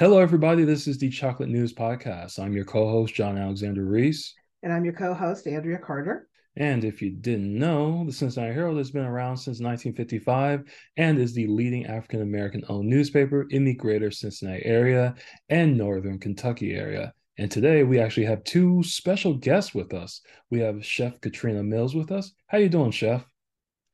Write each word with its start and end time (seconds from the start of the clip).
Hello, 0.00 0.18
everybody. 0.18 0.64
This 0.64 0.86
is 0.86 0.96
the 0.96 1.10
Chocolate 1.10 1.50
News 1.50 1.74
Podcast. 1.74 2.38
I'm 2.38 2.54
your 2.54 2.64
co 2.64 2.88
host, 2.88 3.12
John 3.12 3.36
Alexander 3.36 3.84
Reese. 3.84 4.34
And 4.62 4.72
I'm 4.72 4.82
your 4.82 4.94
co 4.94 5.12
host, 5.12 5.46
Andrea 5.46 5.76
Carter. 5.76 6.26
And 6.56 6.84
if 6.84 7.02
you 7.02 7.10
didn't 7.10 7.54
know, 7.54 8.04
the 8.06 8.12
Cincinnati 8.14 8.54
Herald 8.54 8.78
has 8.78 8.90
been 8.90 9.04
around 9.04 9.36
since 9.36 9.60
1955 9.60 10.64
and 10.96 11.18
is 11.18 11.34
the 11.34 11.46
leading 11.48 11.84
African 11.84 12.22
American 12.22 12.64
owned 12.70 12.88
newspaper 12.88 13.46
in 13.50 13.66
the 13.66 13.74
greater 13.74 14.10
Cincinnati 14.10 14.64
area 14.64 15.16
and 15.50 15.76
northern 15.76 16.18
Kentucky 16.18 16.72
area. 16.74 17.12
And 17.36 17.50
today 17.50 17.82
we 17.82 18.00
actually 18.00 18.24
have 18.24 18.42
two 18.44 18.82
special 18.82 19.34
guests 19.34 19.74
with 19.74 19.92
us. 19.92 20.22
We 20.48 20.60
have 20.60 20.82
Chef 20.82 21.20
Katrina 21.20 21.62
Mills 21.62 21.94
with 21.94 22.10
us. 22.10 22.32
How 22.46 22.56
you 22.56 22.70
doing, 22.70 22.92
Chef? 22.92 23.22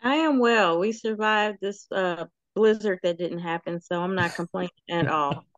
I 0.00 0.14
am 0.14 0.38
well. 0.38 0.78
We 0.78 0.92
survived 0.92 1.58
this 1.60 1.90
uh, 1.90 2.26
blizzard 2.54 3.00
that 3.02 3.18
didn't 3.18 3.40
happen, 3.40 3.80
so 3.80 4.00
I'm 4.00 4.14
not 4.14 4.36
complaining 4.36 4.70
at 4.88 5.08
all. 5.08 5.44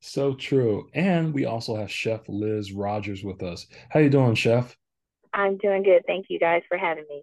So 0.00 0.34
true. 0.34 0.88
And 0.94 1.34
we 1.34 1.44
also 1.44 1.76
have 1.76 1.90
Chef 1.90 2.20
Liz 2.28 2.72
Rogers 2.72 3.24
with 3.24 3.42
us. 3.42 3.66
How 3.90 4.00
you 4.00 4.10
doing, 4.10 4.34
Chef? 4.34 4.76
I'm 5.32 5.56
doing 5.58 5.82
good. 5.82 6.02
Thank 6.06 6.26
you 6.28 6.38
guys 6.38 6.62
for 6.68 6.78
having 6.78 7.04
me. 7.08 7.22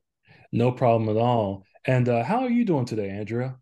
No 0.51 0.71
problem 0.71 1.09
at 1.09 1.19
all. 1.19 1.63
And 1.85 2.07
uh, 2.09 2.23
how 2.23 2.41
are 2.41 2.49
you 2.49 2.65
doing 2.65 2.85
today, 2.85 3.09
Andrea? 3.09 3.55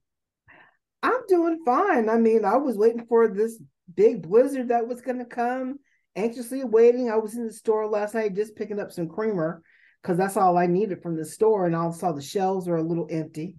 I'm 1.01 1.21
doing 1.27 1.59
fine. 1.65 2.09
I 2.09 2.17
mean, 2.17 2.45
I 2.45 2.57
was 2.57 2.77
waiting 2.77 3.05
for 3.07 3.27
this 3.27 3.59
big 3.93 4.27
blizzard 4.27 4.69
that 4.69 4.87
was 4.87 5.01
going 5.01 5.19
to 5.19 5.25
come, 5.25 5.79
anxiously 6.15 6.63
waiting. 6.63 7.09
I 7.09 7.17
was 7.17 7.35
in 7.35 7.45
the 7.45 7.53
store 7.53 7.87
last 7.87 8.15
night 8.15 8.35
just 8.35 8.55
picking 8.55 8.79
up 8.79 8.91
some 8.91 9.09
creamer 9.09 9.61
because 10.01 10.17
that's 10.17 10.37
all 10.37 10.57
I 10.57 10.67
needed 10.67 11.01
from 11.01 11.17
the 11.17 11.25
store. 11.25 11.65
And 11.65 11.75
I 11.75 11.89
saw 11.91 12.11
the 12.11 12.21
shelves 12.21 12.67
were 12.67 12.77
a 12.77 12.83
little 12.83 13.07
empty. 13.09 13.57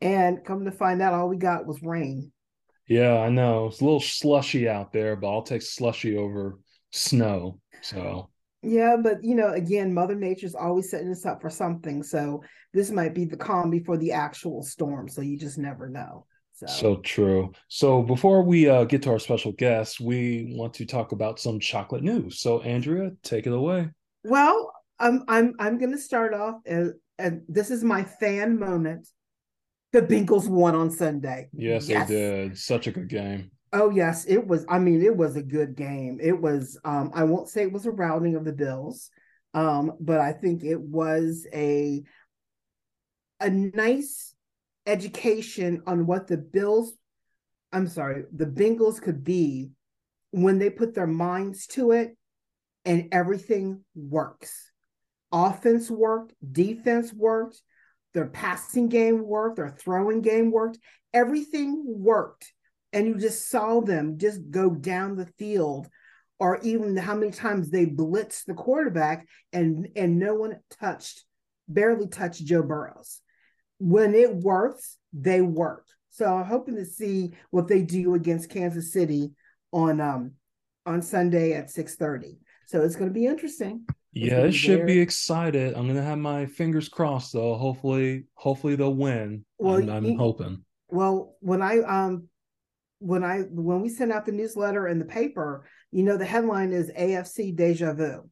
And 0.00 0.44
come 0.44 0.64
to 0.64 0.72
find 0.72 1.02
out, 1.02 1.12
all 1.12 1.28
we 1.28 1.36
got 1.36 1.66
was 1.66 1.82
rain. 1.82 2.32
Yeah, 2.90 3.20
I 3.20 3.28
know. 3.28 3.68
It's 3.68 3.80
a 3.80 3.84
little 3.84 4.00
slushy 4.00 4.68
out 4.68 4.92
there, 4.92 5.14
but 5.14 5.30
I'll 5.30 5.42
take 5.42 5.62
slushy 5.62 6.16
over 6.16 6.58
snow. 6.90 7.60
So 7.82 8.30
yeah, 8.62 8.96
but 9.00 9.22
you 9.22 9.36
know, 9.36 9.52
again, 9.52 9.94
Mother 9.94 10.16
Nature's 10.16 10.56
always 10.56 10.90
setting 10.90 11.12
us 11.12 11.24
up 11.24 11.40
for 11.40 11.50
something. 11.50 12.02
So 12.02 12.42
this 12.74 12.90
might 12.90 13.14
be 13.14 13.24
the 13.24 13.36
calm 13.36 13.70
before 13.70 13.96
the 13.96 14.10
actual 14.10 14.64
storm. 14.64 15.08
So 15.08 15.22
you 15.22 15.38
just 15.38 15.56
never 15.56 15.88
know. 15.88 16.26
So, 16.54 16.66
so 16.66 16.96
true. 16.96 17.52
So 17.68 18.02
before 18.02 18.42
we 18.42 18.68
uh, 18.68 18.82
get 18.82 19.02
to 19.02 19.10
our 19.10 19.20
special 19.20 19.52
guest, 19.52 20.00
we 20.00 20.52
want 20.58 20.74
to 20.74 20.84
talk 20.84 21.12
about 21.12 21.38
some 21.38 21.60
chocolate 21.60 22.02
news. 22.02 22.40
So 22.40 22.60
Andrea, 22.62 23.12
take 23.22 23.46
it 23.46 23.52
away. 23.52 23.88
Well, 24.24 24.72
I'm 24.98 25.22
I'm 25.28 25.54
I'm 25.60 25.78
going 25.78 25.92
to 25.92 25.98
start 25.98 26.34
off, 26.34 26.56
and, 26.66 26.94
and 27.20 27.42
this 27.48 27.70
is 27.70 27.84
my 27.84 28.02
fan 28.02 28.58
moment 28.58 29.06
the 29.92 30.02
Bengals 30.02 30.48
won 30.48 30.74
on 30.74 30.90
Sunday. 30.90 31.48
Yes, 31.52 31.88
yes, 31.88 32.08
they 32.08 32.14
did. 32.14 32.58
Such 32.58 32.86
a 32.86 32.92
good 32.92 33.08
game. 33.08 33.50
Oh 33.72 33.90
yes, 33.90 34.24
it 34.26 34.46
was. 34.46 34.64
I 34.68 34.78
mean, 34.78 35.02
it 35.02 35.16
was 35.16 35.36
a 35.36 35.42
good 35.42 35.76
game. 35.76 36.18
It 36.20 36.40
was. 36.40 36.78
Um, 36.84 37.10
I 37.14 37.24
won't 37.24 37.48
say 37.48 37.62
it 37.62 37.72
was 37.72 37.86
a 37.86 37.90
routing 37.90 38.34
of 38.36 38.44
the 38.44 38.52
Bills, 38.52 39.10
um, 39.54 39.92
but 40.00 40.20
I 40.20 40.32
think 40.32 40.64
it 40.64 40.80
was 40.80 41.46
a 41.52 42.02
a 43.40 43.50
nice 43.50 44.34
education 44.86 45.82
on 45.86 46.06
what 46.06 46.26
the 46.26 46.36
Bills. 46.36 46.92
I'm 47.72 47.86
sorry, 47.86 48.24
the 48.34 48.46
Bengals 48.46 49.00
could 49.00 49.22
be 49.22 49.70
when 50.32 50.58
they 50.58 50.70
put 50.70 50.94
their 50.94 51.06
minds 51.06 51.66
to 51.68 51.92
it, 51.92 52.16
and 52.84 53.08
everything 53.12 53.84
works. 53.94 54.72
Offense 55.32 55.88
worked, 55.88 56.34
defense 56.52 57.12
worked 57.12 57.62
their 58.14 58.26
passing 58.26 58.88
game 58.88 59.24
worked, 59.24 59.56
their 59.56 59.70
throwing 59.70 60.20
game 60.20 60.50
worked, 60.50 60.78
everything 61.12 61.82
worked. 61.86 62.52
And 62.92 63.06
you 63.06 63.14
just 63.16 63.48
saw 63.50 63.80
them 63.80 64.18
just 64.18 64.50
go 64.50 64.70
down 64.70 65.16
the 65.16 65.28
field, 65.38 65.88
or 66.40 66.58
even 66.62 66.96
how 66.96 67.14
many 67.14 67.30
times 67.30 67.70
they 67.70 67.86
blitzed 67.86 68.46
the 68.46 68.54
quarterback 68.54 69.26
and 69.52 69.88
and 69.94 70.18
no 70.18 70.34
one 70.34 70.58
touched, 70.80 71.24
barely 71.68 72.08
touched 72.08 72.44
Joe 72.44 72.62
Burrows. 72.62 73.20
When 73.78 74.14
it 74.14 74.34
works, 74.34 74.96
they 75.12 75.40
work. 75.40 75.86
So 76.10 76.26
I'm 76.26 76.46
hoping 76.46 76.76
to 76.76 76.84
see 76.84 77.32
what 77.50 77.68
they 77.68 77.82
do 77.82 78.14
against 78.14 78.50
Kansas 78.50 78.92
City 78.92 79.32
on 79.72 80.00
um 80.00 80.32
on 80.86 81.02
Sunday 81.02 81.52
at 81.52 81.70
6 81.70 81.94
30. 81.94 82.38
So 82.66 82.82
it's 82.82 82.96
going 82.96 83.10
to 83.10 83.14
be 83.14 83.26
interesting. 83.26 83.86
Yeah, 84.12 84.40
it 84.40 84.52
should 84.52 84.86
be 84.86 84.98
excited. 84.98 85.74
I'm 85.74 85.86
gonna 85.86 86.02
have 86.02 86.18
my 86.18 86.46
fingers 86.46 86.88
crossed 86.88 87.32
though. 87.32 87.54
Hopefully, 87.54 88.24
hopefully 88.34 88.76
they'll 88.76 88.94
win. 88.94 89.44
Well, 89.58 89.76
I'm, 89.76 89.88
I'm 89.88 90.16
hoping. 90.16 90.64
Well, 90.88 91.36
when 91.40 91.62
I 91.62 91.78
um 91.78 92.28
when 92.98 93.22
I 93.22 93.40
when 93.50 93.80
we 93.80 93.88
send 93.88 94.12
out 94.12 94.26
the 94.26 94.32
newsletter 94.32 94.86
and 94.86 95.00
the 95.00 95.06
paper, 95.06 95.66
you 95.92 96.02
know 96.02 96.16
the 96.16 96.24
headline 96.24 96.72
is 96.72 96.90
AFC 96.90 97.54
deja 97.54 97.92
vu. 97.94 98.28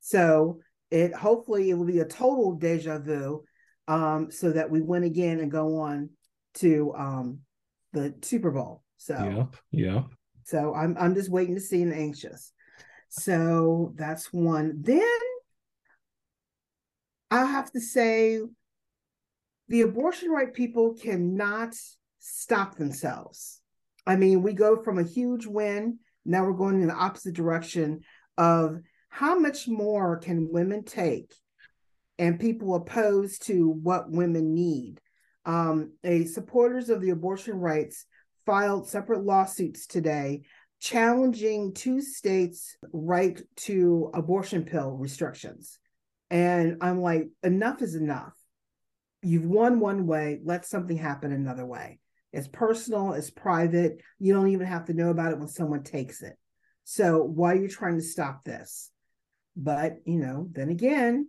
So 0.00 0.60
it 0.90 1.14
hopefully 1.14 1.70
it 1.70 1.74
will 1.74 1.84
be 1.84 1.98
a 1.98 2.06
total 2.06 2.54
deja 2.54 2.98
vu, 2.98 3.44
um, 3.86 4.30
so 4.30 4.52
that 4.52 4.70
we 4.70 4.80
win 4.80 5.04
again 5.04 5.40
and 5.40 5.50
go 5.50 5.80
on 5.80 6.10
to 6.54 6.94
um 6.96 7.40
the 7.92 8.14
Super 8.22 8.50
Bowl. 8.50 8.82
So 8.96 9.14
yep, 9.14 9.56
yep. 9.70 10.04
So 10.44 10.74
I'm 10.74 10.96
I'm 10.98 11.14
just 11.14 11.30
waiting 11.30 11.54
to 11.54 11.60
see 11.60 11.82
and 11.82 11.92
anxious. 11.92 12.52
So 13.08 13.92
that's 13.96 14.32
one. 14.32 14.82
Then 14.82 15.02
I 17.30 17.44
have 17.44 17.70
to 17.72 17.80
say 17.80 18.40
the 19.68 19.82
abortion 19.82 20.30
right 20.30 20.52
people 20.52 20.94
cannot 20.94 21.74
stop 22.18 22.76
themselves. 22.76 23.60
I 24.06 24.16
mean, 24.16 24.42
we 24.42 24.54
go 24.54 24.82
from 24.82 24.98
a 24.98 25.02
huge 25.02 25.46
win, 25.46 25.98
now 26.24 26.44
we're 26.44 26.52
going 26.52 26.80
in 26.80 26.88
the 26.88 26.94
opposite 26.94 27.34
direction 27.34 28.00
of 28.36 28.80
how 29.08 29.38
much 29.38 29.68
more 29.68 30.16
can 30.18 30.52
women 30.52 30.84
take 30.84 31.34
and 32.18 32.40
people 32.40 32.74
opposed 32.74 33.46
to 33.46 33.68
what 33.68 34.10
women 34.10 34.54
need. 34.54 35.00
Um, 35.44 35.92
a 36.04 36.24
supporters 36.24 36.90
of 36.90 37.00
the 37.00 37.10
abortion 37.10 37.54
rights 37.54 38.04
filed 38.44 38.88
separate 38.88 39.24
lawsuits 39.24 39.86
today 39.86 40.42
challenging 40.80 41.74
two 41.74 42.00
states' 42.00 42.76
right 42.92 43.40
to 43.56 44.10
abortion 44.14 44.64
pill 44.64 44.92
restrictions. 44.92 45.78
And 46.30 46.76
I'm 46.80 47.00
like, 47.00 47.28
enough 47.42 47.82
is 47.82 47.94
enough. 47.94 48.34
You've 49.22 49.46
won 49.46 49.80
one 49.80 50.06
way, 50.06 50.38
let 50.44 50.66
something 50.66 50.96
happen 50.96 51.32
another 51.32 51.66
way. 51.66 51.98
It's 52.32 52.48
personal, 52.48 53.14
it's 53.14 53.30
private. 53.30 54.00
You 54.18 54.34
don't 54.34 54.48
even 54.48 54.66
have 54.66 54.84
to 54.86 54.94
know 54.94 55.10
about 55.10 55.32
it 55.32 55.38
when 55.38 55.48
someone 55.48 55.82
takes 55.82 56.22
it. 56.22 56.36
So 56.84 57.22
why 57.22 57.52
are 57.52 57.62
you 57.62 57.68
trying 57.68 57.96
to 57.96 58.02
stop 58.02 58.44
this? 58.44 58.90
But, 59.56 59.96
you 60.04 60.18
know, 60.18 60.48
then 60.52 60.68
again, 60.68 61.28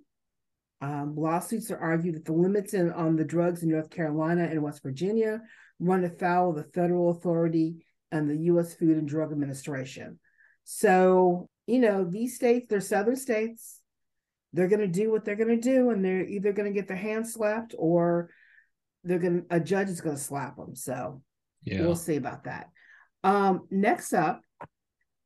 um, 0.82 1.16
lawsuits 1.16 1.72
are 1.72 1.80
argued 1.80 2.16
that 2.16 2.26
the 2.26 2.34
limits 2.34 2.74
in, 2.74 2.92
on 2.92 3.16
the 3.16 3.26
drugs 3.26 3.64
in 3.64 3.70
North 3.70 3.90
Carolina 3.90 4.44
and 4.44 4.62
West 4.62 4.84
Virginia 4.84 5.42
run 5.80 6.04
afoul 6.04 6.52
of 6.52 6.58
the 6.58 6.72
federal 6.72 7.10
authority 7.10 7.86
and 8.12 8.30
the 8.30 8.38
US 8.54 8.74
Food 8.74 8.98
and 8.98 9.08
Drug 9.08 9.32
Administration. 9.32 10.20
So, 10.64 11.50
you 11.68 11.80
know, 11.80 12.04
these 12.04 12.36
states, 12.36 12.68
they're 12.70 12.82
southern 12.82 13.16
states. 13.16 13.80
They're 14.54 14.68
going 14.68 14.82
to 14.82 14.88
do 14.88 15.12
what 15.12 15.26
they're 15.26 15.36
going 15.36 15.50
to 15.50 15.62
do, 15.62 15.92
and 15.92 16.04
they're 16.04 16.28
either 16.28 16.54
going 16.54 16.72
to 16.72 16.78
get 16.78 16.88
their 16.88 16.98
hands 16.98 17.34
slapped 17.34 17.76
or 17.78 18.32
they're 19.04 19.20
going 19.20 19.42
to, 19.42 19.56
a 19.56 19.60
judge 19.60 19.90
is 19.90 20.02
going 20.02 20.16
to 20.16 20.22
slap 20.22 20.58
them. 20.58 20.76
So, 20.76 21.22
yeah. 21.64 21.82
we'll 21.82 21.96
see 21.96 22.16
about 22.16 22.46
that. 22.46 22.70
Um, 23.24 23.68
next 23.70 24.14
up, 24.14 24.42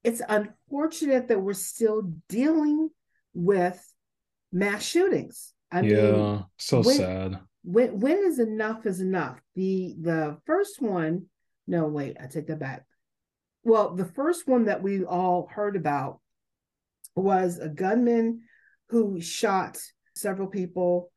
it's 0.03 0.21
unfortunate 0.27 1.29
that 1.29 1.41
we're 1.41 1.53
still 1.53 2.13
dealing 2.27 2.89
with 3.33 3.81
mass 4.51 4.83
shootings. 4.83 5.53
I 5.71 5.81
yeah, 5.81 6.11
mean, 6.11 6.45
so 6.57 6.81
when, 6.81 6.95
sad. 6.95 7.39
When 7.63 7.99
when 7.99 8.17
is 8.25 8.39
enough 8.39 8.85
is 8.85 9.01
enough? 9.01 9.41
The 9.55 9.95
the 9.99 10.37
first 10.45 10.81
one 10.81 11.25
no, 11.67 11.87
wait, 11.87 12.17
I 12.21 12.27
take 12.27 12.47
that 12.47 12.59
back. 12.59 12.85
Well, 13.63 13.95
the 13.95 14.05
first 14.05 14.47
one 14.47 14.65
that 14.65 14.83
we 14.83 15.03
all 15.03 15.47
heard 15.49 15.75
about 15.75 16.19
was 17.15 17.59
a 17.59 17.69
gunman 17.69 18.41
who 18.89 19.21
shot 19.21 19.77
several 20.15 20.47
people 20.47 21.11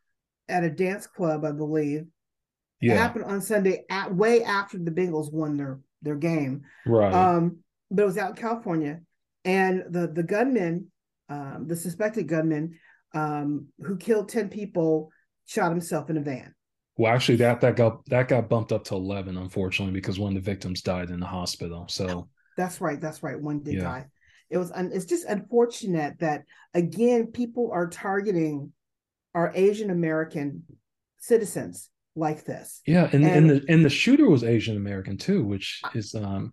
at 0.48 0.64
a 0.64 0.70
dance 0.70 1.06
club, 1.06 1.44
I 1.44 1.52
believe. 1.52 2.06
Yeah. 2.80 2.94
It 2.94 2.98
happened 2.98 3.24
on 3.24 3.40
Sunday 3.40 3.84
at 3.90 4.14
way 4.14 4.44
after 4.44 4.78
the 4.78 4.90
Bengals 4.90 5.32
won 5.32 5.56
their 5.56 5.80
their 6.02 6.16
game. 6.16 6.62
Right. 6.86 7.12
Um, 7.12 7.58
but 7.90 8.02
it 8.02 8.06
was 8.06 8.18
out 8.18 8.30
in 8.30 8.36
California. 8.36 9.00
And 9.44 9.84
the 9.90 10.08
the 10.08 10.22
gunman, 10.22 10.90
um, 11.28 11.66
the 11.66 11.76
suspected 11.76 12.28
gunman, 12.28 12.78
um, 13.14 13.68
who 13.80 13.96
killed 13.96 14.28
10 14.28 14.48
people, 14.48 15.10
shot 15.46 15.70
himself 15.70 16.10
in 16.10 16.16
a 16.16 16.20
van. 16.20 16.54
Well, 16.98 17.12
actually, 17.12 17.36
that 17.36 17.60
that 17.60 17.76
got 17.76 18.04
that 18.06 18.28
got 18.28 18.48
bumped 18.48 18.72
up 18.72 18.84
to 18.84 18.94
eleven, 18.94 19.36
unfortunately, 19.36 19.92
because 19.92 20.18
one 20.18 20.36
of 20.36 20.42
the 20.42 20.50
victims 20.50 20.80
died 20.82 21.10
in 21.10 21.20
the 21.20 21.26
hospital. 21.26 21.86
So 21.88 22.28
that's 22.56 22.80
right. 22.80 23.00
That's 23.00 23.22
right. 23.22 23.38
One 23.38 23.62
did 23.62 23.74
yeah. 23.74 23.82
die. 23.82 24.06
It 24.48 24.58
was. 24.58 24.72
It's 24.74 25.04
just 25.04 25.26
unfortunate 25.26 26.18
that 26.20 26.44
again 26.72 27.26
people 27.26 27.70
are 27.72 27.88
targeting 27.88 28.72
our 29.34 29.52
Asian 29.54 29.90
American 29.90 30.62
citizens 31.18 31.90
like 32.14 32.44
this. 32.44 32.80
Yeah, 32.86 33.10
and, 33.12 33.24
and 33.24 33.36
and 33.36 33.50
the 33.50 33.64
and 33.68 33.84
the 33.84 33.90
shooter 33.90 34.28
was 34.28 34.42
Asian 34.42 34.76
American 34.76 35.18
too, 35.18 35.44
which 35.44 35.82
is 35.94 36.14
um, 36.14 36.52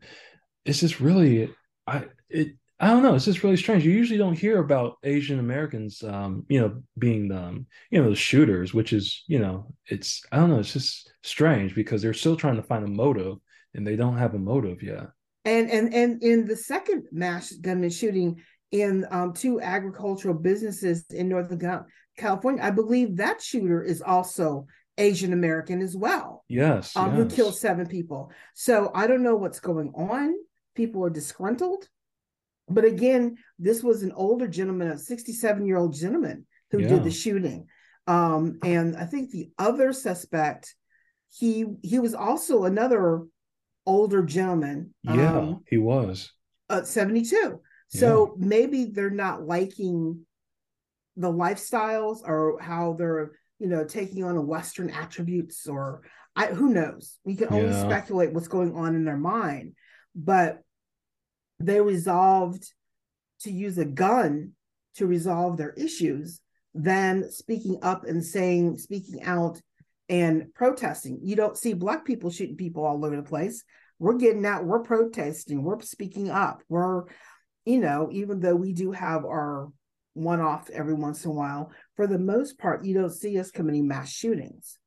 it's 0.65 0.81
just 0.81 0.99
really 0.99 1.53
I 1.87 2.05
it 2.29 2.55
I 2.83 2.87
don't 2.87 3.01
know. 3.01 3.15
It's 3.15 3.23
just 3.23 3.43
really 3.43 3.55
strange. 3.55 3.85
You 3.85 3.93
usually 3.93 4.17
don't 4.17 4.37
hear 4.37 4.59
about 4.59 4.97
Asian 5.03 5.39
Americans, 5.39 6.03
um, 6.03 6.45
you 6.49 6.59
know, 6.59 6.83
being 6.97 7.29
the, 7.29 7.37
um, 7.37 7.65
you 7.89 8.03
know, 8.03 8.09
the 8.09 8.15
shooters, 8.17 8.73
which 8.73 8.91
is, 8.91 9.23
you 9.25 9.39
know, 9.39 9.73
it's 9.87 10.21
I 10.33 10.35
don't 10.35 10.49
know. 10.49 10.59
It's 10.59 10.73
just 10.73 11.09
strange 11.21 11.75
because 11.75 12.01
they're 12.01 12.13
still 12.13 12.35
trying 12.35 12.57
to 12.57 12.61
find 12.61 12.83
a 12.83 12.91
motive, 12.91 13.37
and 13.73 13.87
they 13.87 13.95
don't 13.95 14.17
have 14.17 14.33
a 14.33 14.37
motive 14.37 14.83
yet. 14.83 15.07
And 15.45 15.71
and 15.71 15.93
and 15.93 16.21
in 16.21 16.45
the 16.45 16.57
second 16.57 17.05
mass 17.13 17.53
gunman 17.53 17.89
shooting 17.89 18.41
in 18.71 19.07
um, 19.11 19.31
two 19.31 19.61
agricultural 19.61 20.35
businesses 20.35 21.05
in 21.09 21.29
Northern 21.29 21.85
California, 22.17 22.61
I 22.61 22.71
believe 22.71 23.15
that 23.15 23.41
shooter 23.41 23.81
is 23.81 24.01
also 24.01 24.67
Asian 24.97 25.31
American 25.31 25.81
as 25.81 25.95
well. 25.95 26.43
Yes, 26.49 26.97
um, 26.97 27.11
yes. 27.11 27.17
who 27.17 27.33
killed 27.33 27.55
seven 27.55 27.87
people. 27.87 28.33
So 28.55 28.91
I 28.93 29.07
don't 29.07 29.23
know 29.23 29.37
what's 29.37 29.61
going 29.61 29.93
on. 29.95 30.33
People 30.75 31.05
are 31.05 31.09
disgruntled. 31.09 31.87
But 32.69 32.85
again, 32.85 33.37
this 33.59 33.83
was 33.83 34.03
an 34.03 34.11
older 34.13 34.47
gentleman, 34.47 34.89
a 34.89 34.97
67 34.97 35.65
year 35.65 35.77
old 35.77 35.93
gentleman 35.93 36.45
who 36.71 36.79
Yeah. 36.79 36.87
did 36.89 37.03
the 37.03 37.11
shooting. 37.11 37.67
Um, 38.07 38.59
and 38.63 38.95
I 38.97 39.05
think 39.05 39.29
the 39.31 39.51
other 39.57 39.93
suspect, 39.93 40.75
he 41.29 41.65
he 41.81 41.99
was 41.99 42.13
also 42.13 42.63
another 42.65 43.23
older 43.85 44.23
gentleman. 44.23 44.93
Yeah, 45.03 45.37
um, 45.37 45.63
he 45.69 45.77
was. 45.77 46.31
uh, 46.69 46.83
72. 46.83 47.61
So 47.89 48.35
maybe 48.39 48.85
they're 48.85 49.09
not 49.11 49.45
liking 49.45 50.25
the 51.15 51.31
lifestyles 51.31 52.27
or 52.27 52.59
how 52.59 52.93
they're, 52.93 53.33
you 53.59 53.67
know, 53.67 53.83
taking 53.85 54.23
on 54.23 54.35
a 54.35 54.41
Western 54.41 54.89
attributes 54.89 55.67
or 55.67 56.01
I 56.35 56.47
who 56.47 56.69
knows? 56.73 57.19
We 57.23 57.35
can 57.35 57.49
only 57.49 57.67
Yeah. 57.69 57.85
speculate 57.85 58.33
what's 58.33 58.47
going 58.47 58.75
on 58.75 58.95
in 58.95 59.05
their 59.05 59.17
mind. 59.17 59.75
But 60.15 60.63
they 61.65 61.81
resolved 61.81 62.71
to 63.41 63.51
use 63.51 63.77
a 63.77 63.85
gun 63.85 64.51
to 64.95 65.07
resolve 65.07 65.57
their 65.57 65.71
issues 65.71 66.39
than 66.73 67.29
speaking 67.29 67.79
up 67.81 68.05
and 68.05 68.23
saying, 68.23 68.77
speaking 68.77 69.23
out 69.23 69.61
and 70.09 70.53
protesting. 70.53 71.19
You 71.23 71.35
don't 71.35 71.57
see 71.57 71.73
black 71.73 72.05
people 72.05 72.29
shooting 72.29 72.57
people 72.57 72.85
all 72.85 73.03
over 73.03 73.15
the 73.15 73.23
place. 73.23 73.63
We're 73.99 74.17
getting 74.17 74.45
out, 74.45 74.65
we're 74.65 74.83
protesting, 74.83 75.63
we're 75.63 75.79
speaking 75.81 76.29
up. 76.29 76.61
We're, 76.67 77.03
you 77.65 77.79
know, 77.79 78.09
even 78.11 78.39
though 78.39 78.55
we 78.55 78.73
do 78.73 78.91
have 78.91 79.23
our 79.23 79.69
one 80.13 80.41
off 80.41 80.69
every 80.69 80.93
once 80.93 81.25
in 81.25 81.31
a 81.31 81.33
while, 81.33 81.71
for 81.95 82.07
the 82.07 82.19
most 82.19 82.59
part, 82.59 82.85
you 82.85 82.93
don't 82.93 83.13
see 83.13 83.39
us 83.39 83.51
committing 83.51 83.87
mass 83.87 84.11
shootings. 84.11 84.77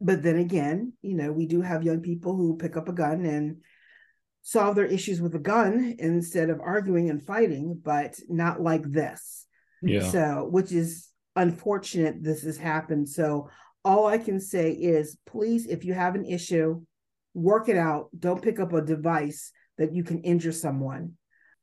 But 0.00 0.22
then 0.22 0.36
again, 0.36 0.92
you 1.02 1.14
know, 1.14 1.32
we 1.32 1.46
do 1.46 1.62
have 1.62 1.82
young 1.82 2.00
people 2.00 2.36
who 2.36 2.56
pick 2.56 2.76
up 2.76 2.88
a 2.88 2.92
gun 2.92 3.24
and 3.24 3.58
solve 4.46 4.76
their 4.76 4.86
issues 4.86 5.20
with 5.20 5.34
a 5.34 5.40
gun 5.40 5.96
instead 5.98 6.50
of 6.50 6.60
arguing 6.60 7.10
and 7.10 7.20
fighting, 7.20 7.76
but 7.82 8.16
not 8.28 8.60
like 8.60 8.84
this. 8.84 9.44
Yeah. 9.82 10.08
So, 10.08 10.46
which 10.48 10.70
is 10.70 11.08
unfortunate 11.34 12.22
this 12.22 12.44
has 12.44 12.56
happened. 12.56 13.08
So, 13.08 13.50
all 13.84 14.06
I 14.06 14.18
can 14.18 14.38
say 14.38 14.70
is 14.70 15.18
please, 15.26 15.66
if 15.66 15.84
you 15.84 15.94
have 15.94 16.14
an 16.14 16.24
issue, 16.24 16.80
work 17.34 17.68
it 17.68 17.76
out. 17.76 18.08
Don't 18.16 18.40
pick 18.40 18.60
up 18.60 18.72
a 18.72 18.80
device 18.80 19.50
that 19.78 19.92
you 19.92 20.04
can 20.04 20.22
injure 20.22 20.52
someone. 20.52 21.14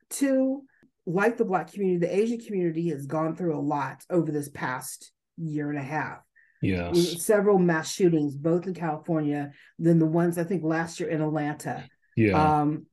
Two, 0.10 0.64
like 1.06 1.38
the 1.38 1.46
Black 1.46 1.72
community, 1.72 2.06
the 2.06 2.14
Asian 2.14 2.40
community 2.40 2.90
has 2.90 3.06
gone 3.06 3.34
through 3.34 3.58
a 3.58 3.62
lot 3.62 4.04
over 4.10 4.30
this 4.30 4.50
past 4.50 5.14
year 5.38 5.70
and 5.70 5.80
a 5.80 5.84
half. 5.84 6.18
yes. 6.62 7.24
Several 7.24 7.58
mass 7.58 7.94
shootings, 7.94 8.36
both 8.36 8.68
in 8.68 8.74
California, 8.74 9.52
then 9.80 10.00
the 10.00 10.06
ones 10.06 10.38
I 10.38 10.44
think 10.44 10.64
last 10.66 11.00
year 11.00 11.08
in 11.08 11.22
Atlanta. 11.22 11.88
Yeah. 12.16 12.62
Um, 12.62 12.86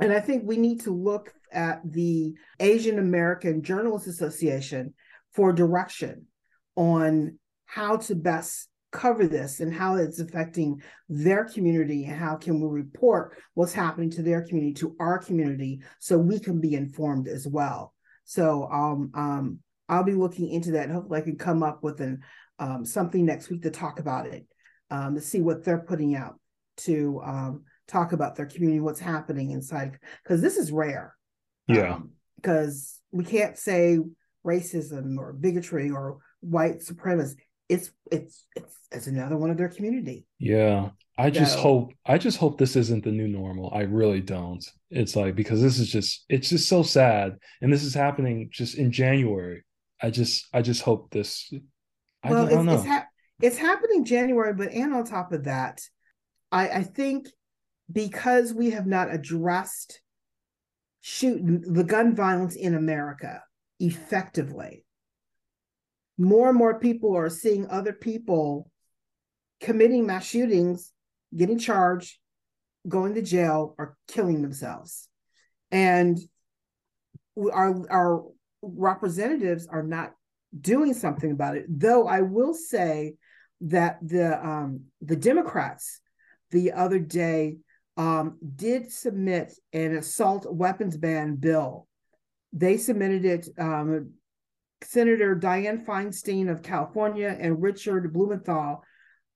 and 0.00 0.12
I 0.12 0.20
think 0.20 0.44
we 0.44 0.56
need 0.56 0.80
to 0.82 0.94
look 0.94 1.32
at 1.52 1.80
the 1.84 2.34
Asian 2.60 2.98
American 2.98 3.62
Journalists 3.62 4.08
Association 4.08 4.94
for 5.32 5.52
direction 5.52 6.26
on 6.76 7.38
how 7.66 7.96
to 7.96 8.14
best 8.14 8.68
cover 8.90 9.26
this 9.26 9.60
and 9.60 9.72
how 9.72 9.96
it's 9.96 10.18
affecting 10.18 10.80
their 11.08 11.44
community 11.44 12.06
and 12.06 12.16
how 12.16 12.36
can 12.36 12.60
we 12.60 12.68
report 12.68 13.36
what's 13.54 13.72
happening 13.72 14.10
to 14.10 14.22
their 14.22 14.42
community 14.42 14.72
to 14.72 14.96
our 14.98 15.18
community 15.18 15.80
so 15.98 16.16
we 16.16 16.38
can 16.38 16.58
be 16.58 16.74
informed 16.74 17.28
as 17.28 17.46
well 17.46 17.92
so 18.24 18.66
um, 18.72 19.10
um 19.14 19.58
i'll 19.90 20.04
be 20.04 20.14
looking 20.14 20.48
into 20.50 20.70
that 20.70 20.84
and 20.84 20.92
hopefully 20.92 21.20
i 21.20 21.22
can 21.22 21.36
come 21.36 21.62
up 21.62 21.82
with 21.82 22.00
an 22.00 22.20
um, 22.58 22.84
something 22.84 23.26
next 23.26 23.50
week 23.50 23.62
to 23.62 23.70
talk 23.70 24.00
about 24.00 24.26
it 24.26 24.46
um, 24.90 25.14
to 25.14 25.20
see 25.20 25.42
what 25.42 25.64
they're 25.64 25.78
putting 25.78 26.16
out 26.16 26.40
to 26.78 27.20
um, 27.24 27.64
talk 27.88 28.12
about 28.12 28.36
their 28.36 28.46
community 28.46 28.80
what's 28.80 29.00
happening 29.00 29.50
inside 29.50 29.98
because 30.22 30.40
this 30.40 30.56
is 30.56 30.70
rare 30.70 31.14
yeah. 31.66 31.94
Um, 31.94 32.10
because 32.36 33.00
we 33.10 33.24
can't 33.24 33.58
say 33.58 33.98
racism 34.46 35.18
or 35.18 35.32
bigotry 35.32 35.90
or 35.90 36.18
white 36.40 36.82
supremacy 36.82 37.36
it's 37.68 37.90
it's 38.10 38.46
it's 38.56 38.74
it's 38.92 39.06
another 39.08 39.36
one 39.36 39.50
of 39.50 39.56
their 39.58 39.68
community 39.68 40.26
Yeah. 40.38 40.90
I 41.18 41.30
just 41.30 41.54
So- 41.54 41.60
hope 41.60 41.92
I 42.06 42.16
just 42.16 42.38
hope 42.38 42.56
this 42.58 42.76
isn't 42.76 43.02
the 43.04 43.10
new 43.10 43.26
normal. 43.28 43.72
I 43.74 43.80
really 43.82 44.20
don't. 44.20 44.64
It's 44.90 45.16
like 45.16 45.34
because 45.34 45.60
this 45.60 45.78
is 45.80 45.90
just 45.90 46.24
it's 46.28 46.48
just 46.48 46.68
so 46.68 46.82
sad 46.82 47.36
and 47.60 47.72
this 47.72 47.82
is 47.82 47.92
happening 47.92 48.48
just 48.52 48.76
in 48.78 48.92
January. 48.92 49.64
I 50.00 50.10
just 50.10 50.46
I 50.54 50.62
just 50.62 50.82
hope 50.82 51.10
this 51.10 51.52
I, 52.22 52.30
well 52.30 52.46
don't- 52.46 52.52
I 52.52 52.54
don't 52.54 52.60
it's 52.60 52.66
know. 52.66 52.74
it's, 52.78 52.84
hap- 52.86 53.08
it's 53.42 53.58
happening 53.58 54.04
january 54.04 54.54
but 54.54 54.70
and 54.72 54.94
on 54.94 55.04
top 55.04 55.32
of 55.32 55.44
that 55.44 55.80
i 56.50 56.68
i 56.68 56.82
think 56.82 57.28
because 57.90 58.52
we 58.52 58.70
have 58.70 58.86
not 58.86 59.12
addressed 59.12 60.00
shoot 61.00 61.40
the 61.42 61.84
gun 61.84 62.14
violence 62.14 62.54
in 62.54 62.74
america 62.74 63.42
effectively 63.80 64.84
more 66.18 66.48
and 66.48 66.58
more 66.58 66.78
people 66.78 67.16
are 67.16 67.30
seeing 67.30 67.68
other 67.68 67.92
people 67.92 68.70
committing 69.60 70.06
mass 70.06 70.26
shootings 70.26 70.92
getting 71.36 71.58
charged 71.58 72.18
going 72.88 73.14
to 73.14 73.22
jail 73.22 73.74
or 73.78 73.96
killing 74.08 74.42
themselves 74.42 75.08
and 75.70 76.18
our 77.52 77.90
our 77.90 78.24
representatives 78.62 79.66
are 79.68 79.82
not 79.82 80.12
doing 80.58 80.94
something 80.94 81.30
about 81.30 81.56
it. 81.56 81.66
Though 81.68 82.06
I 82.06 82.22
will 82.22 82.54
say 82.54 83.14
that 83.62 83.98
the 84.02 84.44
um, 84.44 84.84
the 85.00 85.16
Democrats 85.16 86.00
the 86.50 86.72
other 86.72 86.98
day 86.98 87.56
um, 87.98 88.38
did 88.56 88.90
submit 88.90 89.52
an 89.72 89.96
assault 89.96 90.46
weapons 90.50 90.96
ban 90.96 91.34
bill. 91.34 91.86
They 92.52 92.78
submitted 92.78 93.24
it. 93.26 93.48
Um, 93.58 94.12
Senator 94.82 95.34
Dianne 95.34 95.84
Feinstein 95.84 96.48
of 96.48 96.62
California 96.62 97.36
and 97.38 97.60
Richard 97.60 98.12
Blumenthal 98.12 98.84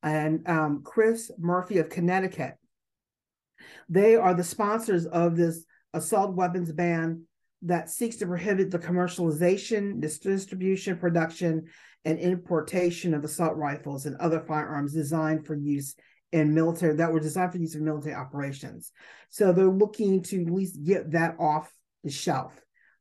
and 0.01 0.49
um, 0.49 0.83
Chris 0.85 1.33
Murphy 1.37 1.79
of 1.79 1.89
Connecticut. 1.89 2.55
They 3.89 4.15
are 4.15 4.35
the 4.35 4.45
sponsors 4.45 5.05
of 5.05 5.37
this 5.37 5.65
assault 5.93 6.35
weapons 6.35 6.71
ban 6.71 7.25
that 7.63 7.91
seeks 7.91 8.17
to 8.17 8.27
prohibit 8.27 8.71
the 8.71 8.79
commercialization, 8.79 10.01
distribution, 10.01 10.97
production, 10.97 11.65
and 12.05 12.19
importation 12.19 13.13
of 13.13 13.25
assault 13.25 13.57
rifles 13.57 14.07
and 14.07 14.17
other 14.17 14.41
firearms 14.41 14.93
designed 14.93 15.45
for 15.45 15.55
use 15.55 15.97
in 16.33 16.55
military 16.55 16.97
that 16.97 17.13
were 17.13 17.21
designed 17.21 17.53
for 17.53 17.59
use 17.59 17.75
in 17.75 17.85
military 17.85 18.15
operations. 18.15 18.91
So 19.31 19.53
they're 19.53 19.67
looking 19.67 20.23
to 20.25 20.43
at 20.43 20.51
least 20.51 20.83
get 20.83 21.13
that 21.13 21.37
off 21.39 21.73
the 22.05 22.11
shelf. 22.11 22.53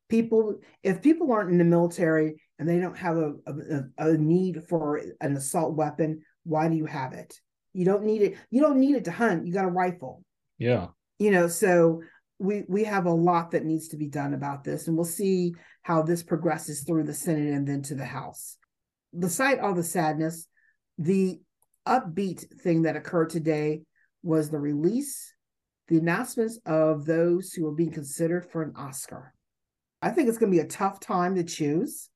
People, 0.09 0.59
if 0.83 1.01
people 1.01 1.31
aren't 1.31 1.51
in 1.51 1.57
the 1.57 1.63
military 1.63 2.41
and 2.59 2.67
they 2.67 2.79
don't 2.79 2.97
have 2.97 3.17
a, 3.17 3.33
a, 3.47 4.09
a 4.09 4.17
need 4.17 4.63
for 4.67 5.01
an 5.21 5.37
assault 5.37 5.75
weapon, 5.75 6.21
why 6.43 6.67
do 6.67 6.75
you 6.75 6.85
have 6.85 7.13
it? 7.13 7.39
You 7.73 7.85
don't 7.85 8.03
need 8.03 8.21
it. 8.21 8.37
You 8.49 8.61
don't 8.61 8.79
need 8.79 8.95
it 8.95 9.05
to 9.05 9.11
hunt. 9.11 9.47
You 9.47 9.53
got 9.53 9.65
a 9.65 9.69
rifle 9.69 10.23
yeah. 10.61 10.87
you 11.17 11.31
know 11.31 11.47
so 11.47 12.01
we 12.37 12.63
we 12.69 12.83
have 12.83 13.07
a 13.07 13.11
lot 13.11 13.51
that 13.51 13.65
needs 13.65 13.89
to 13.89 13.97
be 13.97 14.07
done 14.07 14.33
about 14.33 14.63
this 14.63 14.87
and 14.87 14.95
we'll 14.95 15.05
see 15.05 15.55
how 15.81 16.03
this 16.03 16.21
progresses 16.21 16.83
through 16.83 17.03
the 17.03 17.13
senate 17.13 17.53
and 17.53 17.67
then 17.67 17.81
to 17.81 17.95
the 17.95 18.05
house 18.05 18.57
beside 19.17 19.59
all 19.59 19.73
the 19.73 19.83
sadness 19.83 20.47
the 20.99 21.41
upbeat 21.87 22.61
thing 22.61 22.83
that 22.83 22.95
occurred 22.95 23.29
today 23.29 23.81
was 24.23 24.49
the 24.49 24.59
release 24.59 25.33
the 25.91 25.97
announcements 25.97 26.57
of 26.65 27.05
those 27.05 27.51
who 27.51 27.67
are 27.67 27.73
being 27.73 27.91
considered 27.91 28.49
for 28.49 28.61
an 28.61 28.71
oscar. 28.77 29.33
I 30.01 30.11
think 30.11 30.29
it's 30.29 30.37
going 30.37 30.49
to 30.49 30.57
be 30.57 30.63
a 30.63 30.67
tough 30.67 31.01
time 31.01 31.35
to 31.35 31.43
choose. 31.43 32.09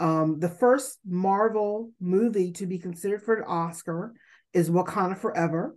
Um, 0.00 0.40
the 0.40 0.48
first 0.48 0.98
marvel 1.06 1.92
movie 2.00 2.50
to 2.54 2.66
be 2.66 2.78
considered 2.78 3.22
for 3.22 3.36
an 3.36 3.44
oscar 3.46 4.14
is 4.52 4.68
wakanda 4.68 5.16
forever 5.16 5.76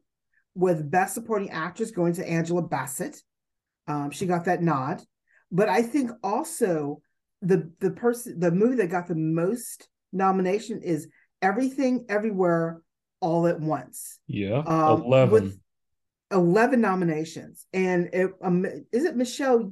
with 0.55 0.89
Best 0.89 1.13
Supporting 1.13 1.51
Actress 1.51 1.91
going 1.91 2.13
to 2.13 2.27
Angela 2.27 2.63
Bassett. 2.63 3.21
Um, 3.87 4.09
she 4.09 4.25
got 4.25 4.45
that 4.45 4.63
nod, 4.63 5.03
but 5.51 5.69
I 5.69 5.83
think 5.83 6.09
also 6.23 7.01
the 7.43 7.71
the 7.81 7.91
person 7.91 8.39
the 8.39 8.49
movie 8.49 8.77
that 8.77 8.89
got 8.89 9.05
the 9.07 9.15
most 9.15 9.87
nomination 10.11 10.81
is 10.81 11.07
Everything 11.41 12.05
Everywhere 12.09 12.81
All 13.23 13.47
at 13.47 13.59
Once. 13.61 14.19
Yeah. 14.27 14.57
Um, 14.65 15.03
11. 15.03 15.31
with 15.31 15.59
eleven 16.29 16.81
nominations, 16.81 17.65
and 17.73 18.09
it, 18.11 18.31
um, 18.41 18.65
is 18.91 19.05
it 19.05 19.15
Michelle 19.15 19.71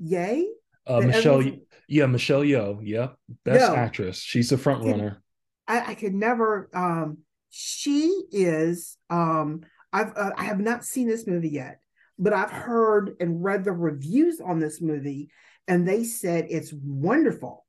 Yeoh. 0.00 0.44
Uh, 0.86 1.00
Michelle, 1.00 1.38
everyone's- 1.40 1.62
yeah, 1.88 2.06
Michelle 2.06 2.42
Yeoh, 2.42 2.78
yep, 2.82 3.16
best 3.44 3.62
actress. 3.74 4.18
She's 4.18 4.50
the 4.50 4.58
front 4.58 4.84
runner. 4.84 5.22
I, 5.66 5.92
I 5.92 5.94
could 5.94 6.14
never. 6.14 6.68
Um, 6.72 7.18
she 7.50 8.22
is. 8.30 8.96
Um, 9.10 9.62
I've 9.92 10.12
uh, 10.16 10.30
I 10.36 10.44
have 10.44 10.60
not 10.60 10.84
seen 10.84 11.08
this 11.08 11.26
movie 11.26 11.48
yet, 11.50 11.80
but 12.18 12.32
I've 12.32 12.50
heard 12.50 13.16
and 13.18 13.42
read 13.42 13.64
the 13.64 13.72
reviews 13.72 14.40
on 14.40 14.60
this 14.60 14.80
movie, 14.80 15.30
and 15.66 15.88
they 15.88 16.04
said 16.04 16.46
it's 16.48 16.72
wonderful, 16.72 17.64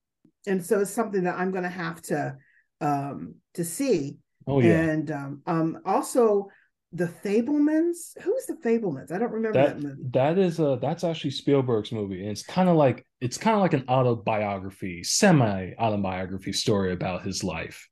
and 0.46 0.64
so 0.64 0.82
it's 0.82 0.92
something 0.92 1.24
that 1.24 1.38
I'm 1.40 1.50
going 1.52 1.64
to 1.64 1.70
have 1.70 2.02
to 2.04 2.38
um 2.80 3.36
to 3.56 3.64
see. 3.64 4.18
Oh 4.48 4.60
yeah, 4.60 4.82
And 4.82 5.10
um, 5.12 5.42
um, 5.48 5.80
also 5.86 6.48
the 6.92 7.08
Fabelmans. 7.08 8.20
Who's 8.22 8.46
the 8.46 8.58
Fabelmans? 8.64 9.12
I 9.12 9.18
don't 9.18 9.32
remember 9.32 9.60
that, 9.60 9.76
that 9.76 9.82
movie. 9.82 10.02
that 10.12 10.38
is 10.38 10.60
a 10.60 10.78
that's 10.82 11.04
actually 11.04 11.32
Spielberg's 11.32 11.92
movie, 11.92 12.22
and 12.22 12.32
it's 12.32 12.44
kind 12.44 12.70
of 12.70 12.76
like 12.76 13.06
it's 13.22 13.38
kind 13.38 13.56
of 13.56 13.62
like 13.62 13.74
an 13.74 13.86
autobiography, 13.90 15.04
semi 15.04 15.72
autobiography 15.80 16.54
story 16.54 16.94
about 16.94 17.24
his 17.26 17.44
life, 17.44 17.88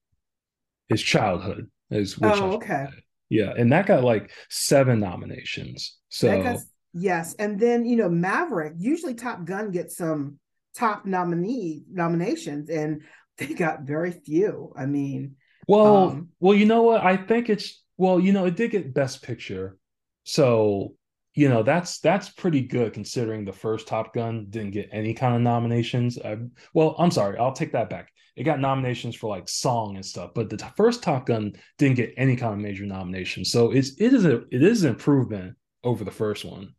his 0.89 1.01
childhood. 1.01 1.69
Is 1.89 2.17
which 2.17 2.41
Oh, 2.41 2.53
okay. 2.53 2.85
yeah, 3.29 3.53
and 3.57 3.71
that 3.71 3.85
got 3.85 4.03
like 4.03 4.31
seven 4.49 4.99
nominations. 4.99 5.97
So 6.09 6.41
got- 6.41 6.59
yes, 6.93 7.35
and 7.39 7.59
then 7.59 7.85
you 7.85 7.95
know 7.95 8.09
Maverick. 8.09 8.73
Usually 8.77 9.15
Top 9.15 9.43
Gun 9.45 9.71
gets 9.71 9.97
some 9.97 10.39
top 10.75 11.05
nominee 11.05 11.83
nominations, 11.91 12.69
and 12.69 13.01
they 13.37 13.47
got 13.53 13.81
very 13.81 14.11
few. 14.11 14.73
I 14.77 14.85
mean, 14.85 15.35
Well, 15.67 16.09
Um, 16.09 16.29
well, 16.39 16.55
you 16.57 16.65
know 16.65 16.83
what? 16.83 17.01
I 17.03 17.17
think 17.17 17.49
it's 17.49 17.81
well, 17.97 18.19
you 18.19 18.33
know, 18.33 18.45
it 18.45 18.55
did 18.55 18.71
get 18.71 18.93
Best 18.93 19.21
Picture, 19.23 19.77
so 20.23 20.95
you 21.35 21.49
know 21.49 21.63
that's 21.63 21.99
that's 21.99 22.29
pretty 22.29 22.61
good 22.61 22.93
considering 22.93 23.45
the 23.45 23.53
first 23.53 23.87
Top 23.87 24.13
Gun 24.13 24.47
didn't 24.49 24.71
get 24.71 24.89
any 24.91 25.13
kind 25.13 25.35
of 25.35 25.41
nominations. 25.41 26.17
I, 26.19 26.37
well, 26.73 26.95
I'm 26.99 27.11
sorry, 27.11 27.37
I'll 27.37 27.53
take 27.53 27.71
that 27.73 27.89
back. 27.89 28.09
It 28.35 28.43
got 28.43 28.59
nominations 28.59 29.15
for 29.15 29.29
like 29.29 29.47
song 29.47 29.95
and 29.95 30.05
stuff, 30.05 30.31
but 30.33 30.49
the 30.49 30.57
t- 30.57 30.65
first 30.75 31.03
Top 31.03 31.25
Gun 31.27 31.53
didn't 31.77 31.97
get 31.97 32.13
any 32.17 32.35
kind 32.35 32.53
of 32.53 32.59
major 32.59 32.85
nominations. 32.85 33.51
So 33.51 33.71
it's 33.71 33.91
it 33.99 34.13
is 34.13 34.25
a 34.25 34.37
it 34.51 34.63
is 34.63 34.83
an 34.83 34.89
improvement 34.91 35.55
over 35.83 36.03
the 36.03 36.11
first 36.11 36.43
one. 36.45 36.73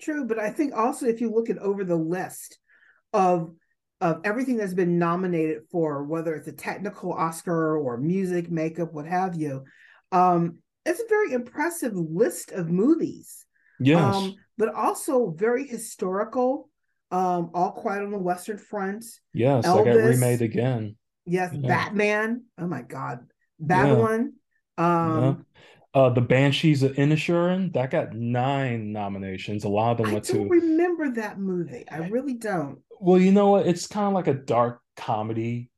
true, 0.00 0.26
but 0.26 0.38
I 0.38 0.50
think 0.50 0.74
also 0.74 1.06
if 1.06 1.20
you 1.20 1.30
look 1.30 1.50
at 1.50 1.58
over 1.58 1.84
the 1.84 1.96
list 1.96 2.58
of 3.12 3.54
of 4.00 4.20
everything 4.24 4.56
that's 4.56 4.74
been 4.74 4.98
nominated 4.98 5.62
for, 5.70 6.04
whether 6.04 6.34
it's 6.34 6.48
a 6.48 6.52
technical 6.52 7.12
Oscar 7.12 7.76
or 7.78 7.96
music, 7.96 8.50
makeup, 8.50 8.92
what 8.92 9.06
have 9.06 9.34
you, 9.34 9.64
um, 10.12 10.58
it's 10.86 11.00
a 11.00 11.08
very 11.08 11.32
impressive 11.32 11.92
list 11.94 12.52
of 12.52 12.70
movies. 12.70 13.44
Yes, 13.80 14.16
um, 14.16 14.34
but 14.56 14.74
also 14.74 15.30
very 15.30 15.66
historical. 15.66 16.70
Um, 17.10 17.50
All 17.54 17.72
Quiet 17.72 18.02
on 18.02 18.10
the 18.10 18.18
Western 18.18 18.58
Front. 18.58 19.04
yes, 19.32 19.64
I 19.64 19.76
got 19.78 19.86
Elvis. 19.86 20.20
remade 20.20 20.42
again. 20.42 20.96
Yes, 21.24 21.54
Yeah. 21.54 21.68
Batman. 21.68 22.44
Oh 22.58 22.66
my 22.66 22.82
God, 22.82 23.20
Babylon. 23.58 24.34
Um, 24.76 25.46
Uh, 25.98 26.10
the 26.10 26.20
Banshees 26.20 26.84
of 26.84 26.92
Inisherin 26.92 27.72
that 27.72 27.90
got 27.90 28.14
nine 28.14 28.92
nominations. 28.92 29.64
A 29.64 29.68
lot 29.68 29.90
of 29.90 29.96
them 29.96 30.06
I 30.10 30.12
went 30.12 30.26
don't 30.26 30.44
to. 30.44 30.48
remember 30.48 31.10
that 31.12 31.40
movie. 31.40 31.84
I 31.90 32.08
really 32.08 32.34
don't. 32.34 32.78
Well, 33.00 33.20
you 33.20 33.32
know 33.32 33.48
what? 33.50 33.66
It's 33.66 33.88
kind 33.88 34.06
of 34.06 34.12
like 34.12 34.28
a 34.28 34.34
dark 34.34 34.80
comedy 34.96 35.70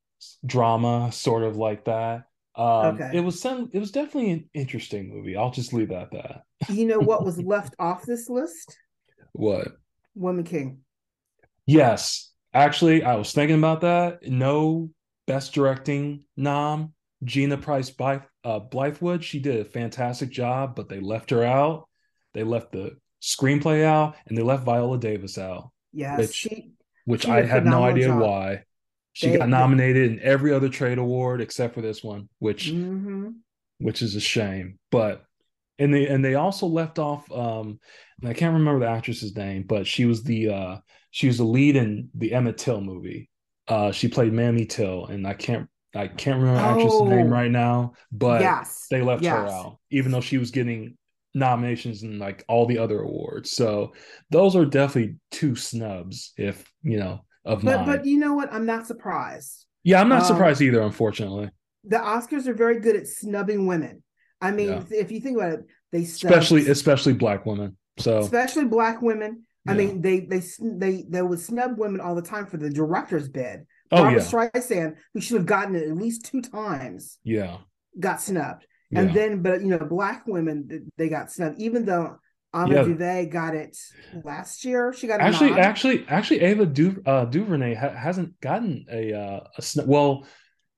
drama, 0.45 1.11
sort 1.11 1.45
of 1.45 1.57
like 1.57 1.87
that. 1.87 2.25
Um, 2.55 2.97
Okay. 2.97 3.11
It 3.15 3.21
was 3.21 3.41
some. 3.41 3.71
It 3.73 3.79
was 3.79 3.93
definitely 3.93 4.31
an 4.33 4.51
interesting 4.53 5.09
movie. 5.09 5.37
I'll 5.37 5.51
just 5.53 5.73
leave 5.73 5.89
that 5.89 6.13
at 6.13 6.13
that. 6.13 6.43
You 6.69 6.85
know 6.87 6.99
what 6.99 7.25
was 7.25 7.39
left 7.43 7.75
off 7.79 8.05
this 8.05 8.29
list? 8.29 8.77
What? 9.33 9.69
Woman 10.15 10.45
King. 10.45 10.81
Yes, 11.67 12.31
actually, 12.53 13.05
I 13.05 13.15
was 13.15 13.33
thinking 13.33 13.57
about 13.57 13.81
that. 13.83 14.23
No 14.29 14.91
best 15.27 15.55
directing 15.55 16.25
nom. 16.37 16.93
Gina 17.25 17.57
Prince 17.59 17.91
Blythe, 17.91 18.23
uh, 18.45 18.61
Bythewood. 18.61 19.23
She 19.23 19.41
did 19.41 19.61
a 19.61 19.65
fantastic 19.65 20.31
job, 20.31 20.75
but 20.75 20.89
they 20.89 21.01
left 21.01 21.31
her 21.31 21.45
out. 21.45 21.89
They 22.35 22.45
left 22.45 22.73
the 22.73 22.97
screenplay 23.23 23.85
out, 23.85 24.17
and 24.27 24.37
they 24.39 24.43
left 24.43 24.65
Viola 24.65 24.99
Davis 24.99 25.37
out. 25.39 25.71
Yes, 25.93 26.19
Which- 26.19 26.35
she. 26.35 26.73
which 27.05 27.23
She 27.25 27.31
I 27.31 27.43
have 27.43 27.65
no 27.65 27.83
idea 27.85 28.07
job. 28.07 28.21
why. 28.23 28.63
She 29.13 29.31
They- 29.31 29.39
got 29.39 29.49
nominated 29.49 30.13
in 30.13 30.21
every 30.21 30.53
other 30.53 30.69
trade 30.69 30.99
award 30.99 31.41
except 31.41 31.75
for 31.75 31.81
this 31.83 32.03
one, 32.05 32.29
which 32.39 32.71
hmm 32.71 33.31
which 33.79 34.03
is 34.03 34.15
a 34.15 34.21
shame. 34.21 34.79
But 34.91 35.25
and 35.79 35.93
they 35.93 36.07
and 36.07 36.23
they 36.25 36.35
also 36.35 36.67
left 36.67 36.99
off 36.99 37.31
um 37.33 37.81
and 38.21 38.29
I 38.31 38.35
can't 38.35 38.53
remember 38.55 38.81
the 38.81 38.91
actress's 38.91 39.35
name, 39.35 39.65
but 39.67 39.87
she 39.87 40.05
was 40.05 40.23
the 40.23 40.51
uh 40.51 40.77
she 41.11 41.27
was 41.27 41.39
the 41.39 41.45
lead 41.45 41.75
in 41.77 42.11
the 42.15 42.33
Emmett 42.35 42.59
Till 42.59 42.81
movie. 42.81 43.29
Uh 43.67 43.91
she 43.91 44.07
played 44.09 44.33
Mamie 44.33 44.67
Till 44.67 45.07
and 45.07 45.27
I 45.27 45.35
can't 45.35 45.69
I 45.95 46.07
can't 46.09 46.41
remember 46.41 46.61
the 46.61 46.67
actress's 46.69 47.01
name 47.03 47.27
Oh. 47.27 47.31
right 47.31 47.51
now, 47.51 47.93
but 48.13 48.41
yes, 48.41 48.87
they 48.91 49.03
left 49.03 49.25
her 49.25 49.31
out, 49.47 49.79
even 49.91 50.13
though 50.13 50.21
she 50.21 50.39
was 50.39 50.51
getting 50.51 50.97
nominations 51.35 52.03
and 52.03 52.19
like 52.19 52.45
all 52.49 52.67
the 52.67 52.79
other 52.79 53.01
awards. 53.01 53.51
So 53.53 53.93
those 54.31 54.57
are 54.57 54.65
definitely 54.65 55.17
two 55.31 55.57
snubs, 55.57 56.33
if 56.37 56.71
you 56.83 56.99
know, 56.99 57.25
of 57.45 57.63
But 57.63 57.79
mine. 57.79 57.87
but 57.87 58.07
you 58.07 58.19
know 58.19 58.35
what? 58.35 58.53
I'm 58.53 58.67
not 58.67 58.87
surprised. 58.87 59.67
yeah, 59.85 60.01
I'm 60.01 60.09
not 60.09 60.23
um, 60.23 60.27
surprised 60.27 60.61
either, 60.63 60.81
unfortunately. 60.83 61.51
The 61.85 61.97
Oscars 61.97 62.47
are 62.47 62.55
very 62.55 62.81
good 62.81 62.97
at 62.97 63.07
snubbing 63.07 63.67
women. 63.67 64.03
I 64.41 64.51
mean, 64.53 64.69
Yeah. 64.69 64.83
if 64.91 65.11
you 65.11 65.21
think 65.21 65.37
about 65.39 65.53
it, 65.55 65.61
they 65.93 66.05
snubbed- 66.05 66.35
Especially 66.35 66.69
especially 66.71 67.13
black 67.15 67.47
women. 67.47 67.77
So 67.99 68.19
especially 68.19 68.67
black 68.67 69.03
women. 69.03 69.45
I 69.67 69.73
Yeah. 69.73 69.79
mean, 69.79 70.01
they 70.03 70.21
they 70.21 70.43
they 70.61 71.05
they 71.09 71.23
would 71.23 71.41
snub 71.41 71.79
women 71.79 72.01
all 72.01 72.15
the 72.15 72.23
time 72.23 72.47
for 72.47 72.57
the 72.59 72.71
director's 72.71 73.29
bid. 73.29 73.67
Oh 73.93 74.03
Barbara 74.03 74.21
yeah, 74.23 74.27
Streisand, 74.29 74.95
who 75.15 75.21
should 75.21 75.37
have 75.39 75.47
gotten 75.47 75.77
it 75.77 75.89
at 75.89 75.97
least 75.97 76.25
two 76.25 76.43
times, 76.43 77.19
yeah. 77.25 77.59
got 77.99 78.21
snubbed. 78.21 78.67
yeah. 78.91 79.01
And 79.01 79.15
then, 79.15 79.43
but 79.43 79.61
you 79.63 79.69
know, 79.69 79.79
black 79.79 80.27
women 80.27 80.91
they 80.97 81.09
got 81.09 81.31
snubbed. 81.31 81.61
Even 81.61 81.85
though 81.85 82.17
Ava 82.55 82.73
Yeah. 82.75 82.83
Duvet 82.83 83.31
got 83.31 83.55
it 83.55 83.77
last 84.25 84.65
year, 84.65 84.93
she 84.93 85.07
got 85.07 85.21
actually, 85.21 85.51
nod. 85.51 85.61
actually, 85.61 86.05
actually, 86.09 86.41
Ava 86.41 86.67
du- 86.67 87.03
uh, 87.07 87.25
DuVernay 87.27 87.75
ha- 87.75 87.95
hasn't 87.95 88.41
gotten 88.41 88.87
a 88.91 89.13
uh, 89.13 89.41
a 89.57 89.63
sn- 89.63 89.87
well. 89.87 90.27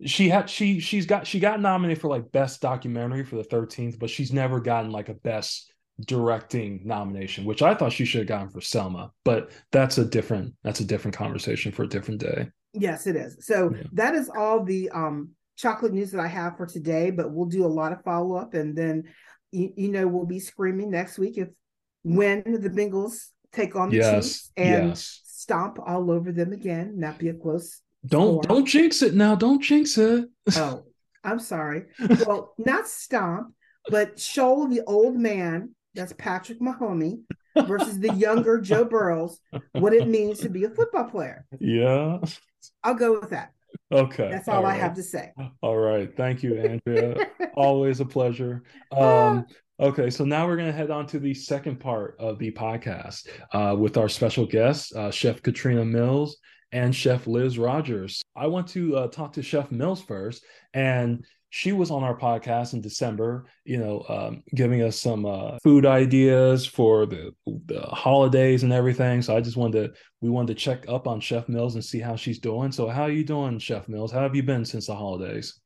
She 0.04 0.28
had 0.28 0.50
she 0.50 0.80
she's 0.80 1.06
got 1.06 1.28
she 1.28 1.38
got 1.38 1.60
nominated 1.60 2.00
for 2.00 2.08
like 2.08 2.32
best 2.32 2.60
documentary 2.60 3.24
for 3.24 3.36
the 3.36 3.44
13th, 3.44 4.00
but 4.00 4.10
she's 4.10 4.32
never 4.32 4.58
gotten 4.58 4.90
like 4.90 5.08
a 5.08 5.14
best 5.14 5.72
directing 6.00 6.80
nomination, 6.84 7.44
which 7.44 7.62
I 7.62 7.74
thought 7.74 7.92
she 7.92 8.04
should 8.04 8.20
have 8.20 8.28
gotten 8.28 8.48
for 8.50 8.60
Selma. 8.60 9.10
But 9.24 9.50
that's 9.70 9.98
a 9.98 10.04
different 10.04 10.54
that's 10.64 10.80
a 10.80 10.84
different 10.84 11.16
conversation 11.16 11.72
for 11.72 11.82
a 11.84 11.88
different 11.88 12.20
day. 12.20 12.48
Yes, 12.72 13.06
it 13.06 13.16
is. 13.16 13.36
So 13.46 13.72
Yeah. 13.74 13.82
that 13.92 14.14
is 14.14 14.30
all 14.34 14.64
the 14.64 14.90
um 14.90 15.30
chocolate 15.56 15.92
news 15.92 16.10
that 16.12 16.20
I 16.20 16.26
have 16.28 16.56
for 16.56 16.66
today, 16.66 17.10
but 17.10 17.30
we'll 17.30 17.46
do 17.46 17.64
a 17.64 17.68
lot 17.68 17.92
of 17.92 18.02
follow 18.02 18.36
up 18.36 18.54
and 18.54 18.76
then 18.76 19.04
you, 19.52 19.72
you 19.76 19.88
know 19.90 20.06
we'll 20.08 20.26
be 20.26 20.40
screaming 20.40 20.90
next 20.90 21.18
week 21.18 21.36
if 21.38 21.48
when 22.02 22.42
the 22.44 22.70
Bengals 22.70 23.28
take 23.52 23.76
on 23.76 23.90
the 23.90 23.96
Yes, 23.96 24.24
Chiefs 24.24 24.52
and 24.56 24.88
yes. 24.88 25.20
stomp 25.24 25.78
all 25.86 26.10
over 26.10 26.32
them 26.32 26.52
again. 26.52 26.98
Not 26.98 27.18
be 27.18 27.28
a 27.28 27.34
close. 27.34 27.80
Don't 28.06 28.42
Score. 28.42 28.56
don't 28.56 28.64
jinx 28.66 29.02
it 29.02 29.14
now. 29.14 29.34
Don't 29.34 29.62
jinx 29.62 29.96
it. 29.98 30.28
Oh, 30.56 30.84
I'm 31.22 31.38
sorry. 31.38 31.84
Well, 32.26 32.54
not 32.58 32.88
stomp, 32.88 33.54
but 33.88 34.18
show 34.18 34.66
the 34.66 34.82
old 34.86 35.14
man. 35.16 35.74
That's 35.94 36.12
Patrick 36.14 36.60
Mahomey 36.60 37.20
versus 37.66 37.98
the 37.98 38.14
younger 38.14 38.60
Joe 38.60 38.84
Burrows. 38.84 39.38
What 39.72 39.92
it 39.92 40.08
means 40.08 40.40
to 40.40 40.48
be 40.48 40.64
a 40.64 40.70
football 40.70 41.04
player. 41.04 41.44
Yeah. 41.60 42.18
I'll 42.82 42.94
go 42.94 43.18
with 43.20 43.30
that. 43.30 43.52
Okay. 43.90 44.30
That's 44.30 44.48
all, 44.48 44.64
I 44.64 44.74
have 44.74 44.94
to 44.94 45.02
say. 45.02 45.32
All 45.60 45.76
right. 45.76 46.14
Thank 46.16 46.42
you, 46.42 46.58
Andrea. 46.58 47.26
Always 47.54 48.00
a 48.00 48.06
pleasure. 48.06 48.62
Um, 48.90 49.46
okay, 49.78 50.08
so 50.08 50.24
now 50.24 50.46
we're 50.46 50.56
going 50.56 50.70
to 50.70 50.76
head 50.76 50.90
on 50.90 51.06
to 51.08 51.18
the 51.18 51.34
second 51.34 51.78
part 51.78 52.16
of 52.18 52.38
the 52.38 52.50
podcast 52.52 53.28
uh, 53.52 53.76
with 53.78 53.98
our 53.98 54.08
special 54.08 54.46
guests, 54.46 54.94
uh, 54.94 55.10
Chef 55.10 55.42
Katrina 55.42 55.84
Mills 55.84 56.38
and 56.72 56.94
Chef 56.94 57.26
Liz 57.26 57.58
Rogers. 57.58 58.22
I 58.34 58.46
want 58.46 58.68
to 58.68 58.96
uh, 58.96 59.08
talk 59.08 59.34
to 59.34 59.42
Chef 59.42 59.70
Mills 59.70 60.00
first, 60.00 60.44
and 60.72 61.24
she 61.54 61.72
was 61.72 61.90
on 61.90 62.02
our 62.02 62.16
podcast 62.18 62.72
in 62.72 62.80
December, 62.80 63.44
you 63.66 63.76
know, 63.76 64.02
um, 64.08 64.42
giving 64.54 64.80
us 64.80 64.98
some 64.98 65.26
uh, 65.26 65.58
food 65.62 65.84
ideas 65.84 66.64
for 66.64 67.04
the, 67.04 67.34
the 67.66 67.82
holidays 67.82 68.62
and 68.62 68.72
everything. 68.72 69.20
So 69.20 69.36
I 69.36 69.42
just 69.42 69.58
wanted 69.58 69.92
to, 69.92 70.00
we 70.22 70.30
wanted 70.30 70.56
to 70.56 70.64
check 70.64 70.86
up 70.88 71.06
on 71.06 71.20
Chef 71.20 71.50
Mills 71.50 71.74
and 71.74 71.84
see 71.84 72.00
how 72.00 72.16
she's 72.16 72.38
doing. 72.38 72.72
So 72.72 72.88
how 72.88 73.02
are 73.02 73.10
you 73.10 73.22
doing, 73.22 73.58
Chef 73.58 73.86
Mills? 73.86 74.10
How 74.10 74.20
have 74.20 74.34
you 74.34 74.42
been 74.42 74.64
since 74.64 74.86
the 74.86 74.94
holidays? 74.94 75.60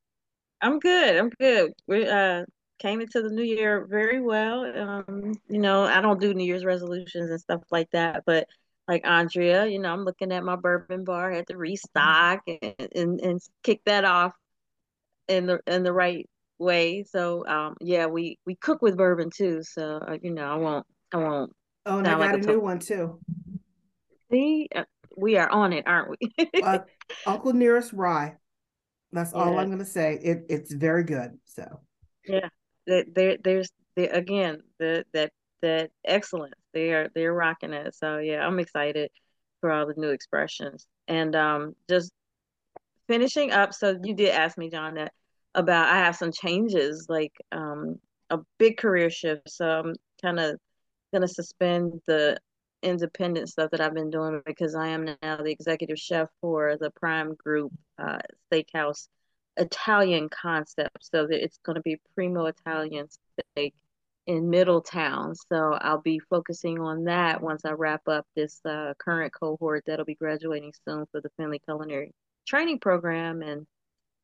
I'm 0.61 0.81
good. 0.81 1.16
I'm 1.16 1.31
good. 1.38 1.73
We 1.87 2.05
uh 2.05 2.47
came 2.81 3.00
into 3.00 3.23
the 3.23 3.31
new 3.31 3.45
year 3.45 3.87
very 3.88 4.21
well. 4.21 4.64
Um, 4.64 5.35
you 5.49 5.61
know, 5.61 5.85
I 5.85 6.00
don't 6.00 6.21
do 6.21 6.35
New 6.35 6.45
Year's 6.45 6.64
resolutions 6.64 7.31
and 7.31 7.40
stuff 7.40 7.62
like 7.71 7.90
that, 7.93 8.25
but 8.26 8.49
like 8.88 9.07
Andrea, 9.07 9.66
you 9.66 9.78
know, 9.78 9.93
I'm 9.93 10.05
looking 10.05 10.33
at 10.33 10.43
my 10.43 10.57
bourbon 10.57 11.05
bar, 11.05 11.31
had 11.31 11.47
to 11.47 11.57
restock 11.57 12.40
and, 12.49 12.75
and 12.93 13.21
and 13.21 13.40
kick 13.62 13.83
that 13.85 14.05
off 14.05 14.33
in 15.28 15.47
the 15.47 15.61
in 15.66 15.83
the 15.83 15.92
right 15.92 16.28
way. 16.59 17.04
So 17.04 17.47
um 17.47 17.76
yeah, 17.80 18.06
we 18.06 18.38
we 18.47 18.56
cook 18.56 18.83
with 18.83 18.97
bourbon 18.97 19.30
too. 19.35 19.62
So 19.62 20.00
uh, 20.06 20.16
you 20.21 20.33
know, 20.33 20.45
I 20.45 20.56
won't 20.56 20.87
I 21.12 21.16
won't 21.18 21.52
Oh, 21.87 21.99
and 21.99 22.06
I 22.06 22.11
Sound 22.11 22.21
like 22.21 22.33
got 22.33 22.40
a 22.40 22.42
a 22.42 22.52
new 22.52 22.61
one 22.61 22.78
too. 22.80 23.21
See, 24.30 24.68
uh, 24.75 24.85
we 25.16 25.37
are 25.37 25.49
on 25.49 25.73
it, 25.73 25.87
aren't 25.87 26.16
we? 26.21 26.62
uh, 26.62 26.80
Uncle 27.25 27.52
Nearest 27.52 27.92
Rye. 27.92 28.35
That's 29.12 29.33
all 29.33 29.52
yeah. 29.52 29.61
I'm 29.61 29.66
going 29.66 29.78
to 29.78 29.85
say. 29.85 30.18
It 30.21 30.47
it's 30.49 30.75
very 30.75 31.04
good. 31.04 31.38
So 31.45 31.80
yeah, 32.26 32.49
there 32.87 33.37
there's 33.42 33.71
the 33.95 34.06
again 34.14 34.62
the 34.80 35.04
that 35.14 35.30
that 35.62 35.90
excellence. 36.04 36.54
They 36.75 36.92
are 36.92 37.09
they're 37.14 37.33
rocking 37.33 37.73
it. 37.73 37.95
So 37.95 38.18
yeah, 38.18 38.45
I'm 38.45 38.59
excited 38.59 39.11
for 39.61 39.71
all 39.71 39.87
the 39.87 39.95
new 39.97 40.11
expressions 40.11 40.87
and 41.09 41.35
um 41.35 41.75
just 41.88 42.12
finishing 43.08 43.52
up. 43.52 43.75
So 43.75 43.98
you 44.02 44.14
did 44.14 44.30
ask 44.30 44.58
me, 44.58 44.70
John, 44.70 44.94
that 44.94 45.12
about 45.54 45.88
I 45.88 45.98
have 45.98 46.16
some 46.16 46.32
changes 46.32 47.06
like 47.08 47.32
um 47.52 47.96
a 48.30 48.38
big 48.58 48.76
career 48.76 49.10
shift. 49.10 49.50
So 49.50 49.66
I'm 49.66 49.94
kind 50.22 50.40
of 50.40 50.58
gonna 51.12 51.28
suspend 51.28 52.00
the 52.06 52.38
independent 52.82 53.48
stuff 53.48 53.70
that 53.70 53.80
I've 53.80 53.94
been 53.94 54.10
doing 54.10 54.40
because 54.46 54.75
I 54.75 54.88
am 54.88 55.04
now 55.22 55.36
the 55.36 55.50
executive 55.50 55.98
chef 55.98 56.28
for 56.40 56.76
the 56.78 56.90
Prime 56.90 57.34
Group 57.34 57.72
uh, 57.98 58.18
Steakhouse 58.52 59.08
Italian 59.56 60.28
concept. 60.28 60.98
So 61.00 61.26
that 61.26 61.42
it's 61.42 61.58
going 61.64 61.76
to 61.76 61.82
be 61.82 62.00
primo 62.14 62.46
Italian 62.46 63.08
steak 63.10 63.75
in 64.26 64.50
Middletown. 64.50 65.34
So 65.34 65.78
I'll 65.80 66.00
be 66.00 66.18
focusing 66.18 66.80
on 66.80 67.04
that 67.04 67.40
once 67.40 67.64
I 67.64 67.72
wrap 67.72 68.02
up 68.08 68.26
this 68.34 68.60
uh, 68.64 68.94
current 68.98 69.32
cohort 69.32 69.84
that'll 69.86 70.04
be 70.04 70.14
graduating 70.14 70.72
soon 70.86 71.06
for 71.10 71.20
the 71.20 71.30
Finley 71.36 71.60
Culinary 71.60 72.12
Training 72.47 72.79
Program. 72.81 73.43
And 73.43 73.67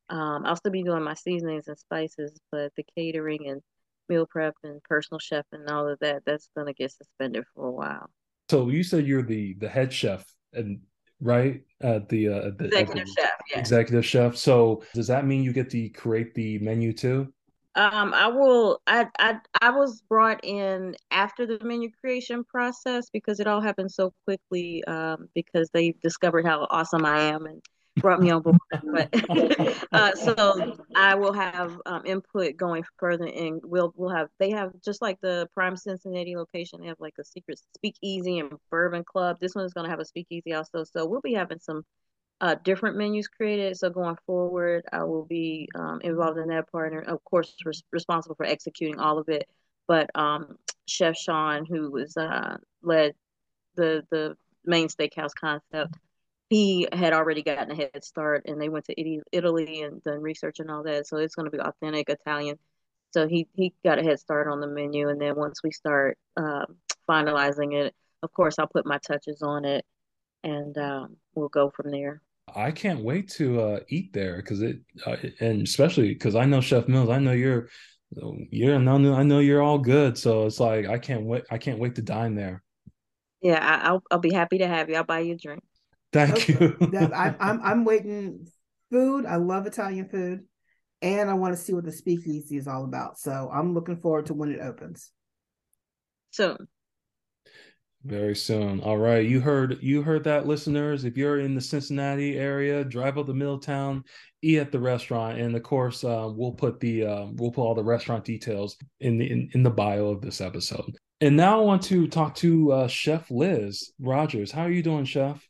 um, 0.09 0.45
I'll 0.45 0.55
still 0.55 0.71
be 0.71 0.83
doing 0.83 1.03
my 1.03 1.13
seasonings 1.13 1.67
and 1.67 1.77
spices, 1.77 2.39
but 2.51 2.71
the 2.75 2.83
catering 2.95 3.47
and 3.47 3.61
meal 4.09 4.25
prep 4.29 4.55
and 4.63 4.81
personal 4.83 5.19
chef 5.19 5.45
and 5.51 5.69
all 5.69 5.87
of 5.87 5.99
that, 5.99 6.23
that's 6.25 6.49
going 6.55 6.67
to 6.67 6.73
get 6.73 6.91
suspended 6.91 7.43
for 7.55 7.67
a 7.67 7.71
while. 7.71 8.09
So 8.49 8.69
you 8.69 8.83
said 8.83 9.07
you're 9.07 9.23
the 9.23 9.55
the 9.55 9.69
head 9.69 9.93
chef 9.93 10.25
and 10.53 10.79
right 11.23 11.61
at 11.81 12.09
the 12.09 12.27
uh 12.27 12.51
the, 12.57 12.65
executive 12.65 13.07
the, 13.07 13.21
chef 13.21 13.31
yeah. 13.51 13.59
executive 13.59 14.05
chef 14.05 14.35
so 14.35 14.83
does 14.93 15.07
that 15.07 15.25
mean 15.25 15.41
you 15.43 15.53
get 15.53 15.69
to 15.69 15.89
create 15.89 16.33
the 16.33 16.59
menu 16.59 16.91
too 16.91 17.31
um 17.75 18.13
i 18.13 18.27
will 18.27 18.81
i 18.87 19.07
i 19.19 19.37
i 19.61 19.69
was 19.69 20.01
brought 20.09 20.43
in 20.43 20.95
after 21.11 21.45
the 21.45 21.57
menu 21.63 21.89
creation 22.01 22.43
process 22.43 23.09
because 23.09 23.39
it 23.39 23.47
all 23.47 23.61
happened 23.61 23.91
so 23.91 24.13
quickly 24.25 24.83
um 24.85 25.29
because 25.33 25.69
they 25.73 25.95
discovered 26.03 26.45
how 26.45 26.67
awesome 26.69 27.05
i 27.05 27.21
am 27.21 27.45
and 27.45 27.61
brought 27.97 28.21
me 28.21 28.31
on 28.31 28.41
board. 28.41 28.57
But 28.83 29.09
uh, 29.91 30.15
so 30.15 30.77
I 30.95 31.15
will 31.15 31.33
have 31.33 31.79
um, 31.85 32.05
input 32.05 32.57
going 32.57 32.83
further, 32.97 33.25
and 33.25 33.61
we'll 33.63 33.93
we'll 33.95 34.15
have 34.15 34.29
they 34.39 34.51
have 34.51 34.71
just 34.83 35.01
like 35.01 35.19
the 35.21 35.47
Prime 35.53 35.75
Cincinnati 35.75 36.35
location. 36.35 36.81
They 36.81 36.87
have 36.87 36.99
like 36.99 37.15
a 37.19 37.23
secret 37.23 37.59
speakeasy 37.75 38.39
and 38.39 38.53
bourbon 38.69 39.03
club. 39.03 39.37
This 39.39 39.55
one 39.55 39.65
is 39.65 39.73
going 39.73 39.85
to 39.85 39.91
have 39.91 39.99
a 39.99 40.05
speakeasy 40.05 40.53
also. 40.53 40.83
So 40.83 41.05
we'll 41.05 41.21
be 41.21 41.33
having 41.33 41.59
some 41.59 41.83
uh, 42.41 42.55
different 42.63 42.97
menus 42.97 43.27
created. 43.27 43.77
So 43.77 43.89
going 43.89 44.17
forward, 44.25 44.85
I 44.91 45.03
will 45.03 45.25
be 45.25 45.69
um, 45.75 46.01
involved 46.01 46.39
in 46.39 46.49
that 46.49 46.71
partner. 46.71 46.99
Of 47.01 47.23
course, 47.23 47.53
res- 47.65 47.83
responsible 47.91 48.35
for 48.35 48.45
executing 48.45 48.99
all 48.99 49.17
of 49.17 49.29
it. 49.29 49.47
But 49.87 50.09
um, 50.15 50.57
Chef 50.87 51.15
Sean, 51.15 51.65
who 51.65 51.91
was 51.91 52.15
uh, 52.17 52.57
led 52.81 53.13
the 53.75 54.03
the 54.11 54.35
main 54.65 54.87
steakhouse 54.87 55.33
concept 55.37 55.97
he 56.53 56.87
had 56.93 57.13
already 57.13 57.41
gotten 57.41 57.71
a 57.71 57.75
head 57.75 58.03
start 58.03 58.43
and 58.45 58.61
they 58.61 58.69
went 58.69 58.85
to 58.85 59.23
Italy 59.31 59.81
and 59.81 60.03
done 60.03 60.21
research 60.21 60.59
and 60.59 60.69
all 60.69 60.83
that. 60.83 61.07
So 61.07 61.17
it's 61.17 61.33
going 61.33 61.49
to 61.49 61.51
be 61.51 61.59
authentic 61.59 62.09
Italian. 62.09 62.59
So 63.09 63.27
he, 63.27 63.47
he 63.55 63.73
got 63.83 63.97
a 63.97 64.03
head 64.03 64.19
start 64.19 64.47
on 64.47 64.59
the 64.59 64.67
menu. 64.67 65.09
And 65.09 65.19
then 65.19 65.35
once 65.35 65.63
we 65.63 65.71
start 65.71 66.15
um, 66.37 66.75
finalizing 67.09 67.73
it, 67.73 67.95
of 68.21 68.31
course, 68.33 68.59
I'll 68.59 68.67
put 68.67 68.85
my 68.85 68.99
touches 68.99 69.41
on 69.41 69.65
it 69.65 69.83
and 70.43 70.77
um, 70.77 71.17
we'll 71.33 71.49
go 71.49 71.71
from 71.75 71.89
there. 71.89 72.21
I 72.55 72.69
can't 72.69 72.99
wait 72.99 73.29
to 73.31 73.59
uh, 73.59 73.79
eat 73.89 74.13
there 74.13 74.35
because 74.35 74.61
it, 74.61 74.77
uh, 75.07 75.15
and 75.39 75.63
especially 75.63 76.09
because 76.09 76.35
I 76.35 76.45
know 76.45 76.61
Chef 76.61 76.87
Mills. 76.87 77.09
I 77.09 77.17
know 77.17 77.31
you're, 77.31 77.69
you're, 78.11 78.75
I 78.75 79.23
know 79.23 79.39
you're 79.39 79.63
all 79.63 79.79
good. 79.79 80.19
So 80.19 80.45
it's 80.45 80.59
like 80.59 80.85
I 80.85 80.99
can't 80.99 81.23
wait. 81.23 81.45
I 81.49 81.57
can't 81.57 81.79
wait 81.79 81.95
to 81.95 82.03
dine 82.03 82.35
there. 82.35 82.61
Yeah, 83.41 83.81
I'll 83.83 84.03
I'll 84.11 84.19
be 84.19 84.33
happy 84.33 84.59
to 84.59 84.67
have 84.67 84.87
you. 84.91 84.97
I'll 84.97 85.03
buy 85.03 85.21
you 85.21 85.33
a 85.33 85.37
drink. 85.37 85.63
Thank 86.13 86.47
you. 86.47 86.77
I, 87.13 87.35
I'm 87.39 87.61
I'm 87.61 87.85
waiting. 87.85 88.47
Food. 88.91 89.25
I 89.25 89.37
love 89.37 89.65
Italian 89.65 90.07
food, 90.07 90.41
and 91.01 91.27
I 91.27 91.33
want 91.33 91.55
to 91.55 91.59
see 91.59 91.73
what 91.73 91.83
the 91.83 91.91
speakeasy 91.91 92.57
is 92.57 92.67
all 92.67 92.83
about. 92.83 93.17
So 93.17 93.49
I'm 93.51 93.73
looking 93.73 93.97
forward 93.97 94.27
to 94.27 94.35
when 94.35 94.51
it 94.51 94.59
opens. 94.59 95.09
Soon. 96.29 96.67
Very 98.03 98.35
soon. 98.35 98.81
All 98.81 98.99
right. 98.99 99.25
You 99.25 99.39
heard 99.39 99.79
you 99.81 100.03
heard 100.03 100.25
that, 100.25 100.45
listeners. 100.45 101.05
If 101.05 101.17
you're 101.17 101.39
in 101.39 101.55
the 101.55 101.61
Cincinnati 101.61 102.37
area, 102.37 102.83
drive 102.83 103.17
up 103.17 103.25
to 103.25 103.33
Middletown, 103.33 104.03
eat 104.43 104.59
at 104.59 104.71
the 104.71 104.79
restaurant, 104.79 105.39
and 105.39 105.55
of 105.55 105.63
course, 105.63 106.03
uh, 106.03 106.29
we'll 106.31 106.51
put 106.51 106.79
the 106.79 107.05
uh, 107.05 107.25
we'll 107.33 107.51
put 107.51 107.63
all 107.63 107.73
the 107.73 107.83
restaurant 107.83 108.25
details 108.25 108.77
in 108.99 109.17
the 109.17 109.31
in, 109.31 109.49
in 109.55 109.63
the 109.63 109.71
bio 109.71 110.09
of 110.09 110.21
this 110.21 110.39
episode. 110.39 110.95
And 111.19 111.35
now 111.35 111.59
I 111.59 111.63
want 111.63 111.81
to 111.83 112.07
talk 112.07 112.35
to 112.35 112.71
uh, 112.73 112.87
Chef 112.87 113.31
Liz 113.31 113.91
Rogers. 113.99 114.51
How 114.51 114.63
are 114.63 114.71
you 114.71 114.83
doing, 114.83 115.05
Chef? 115.05 115.43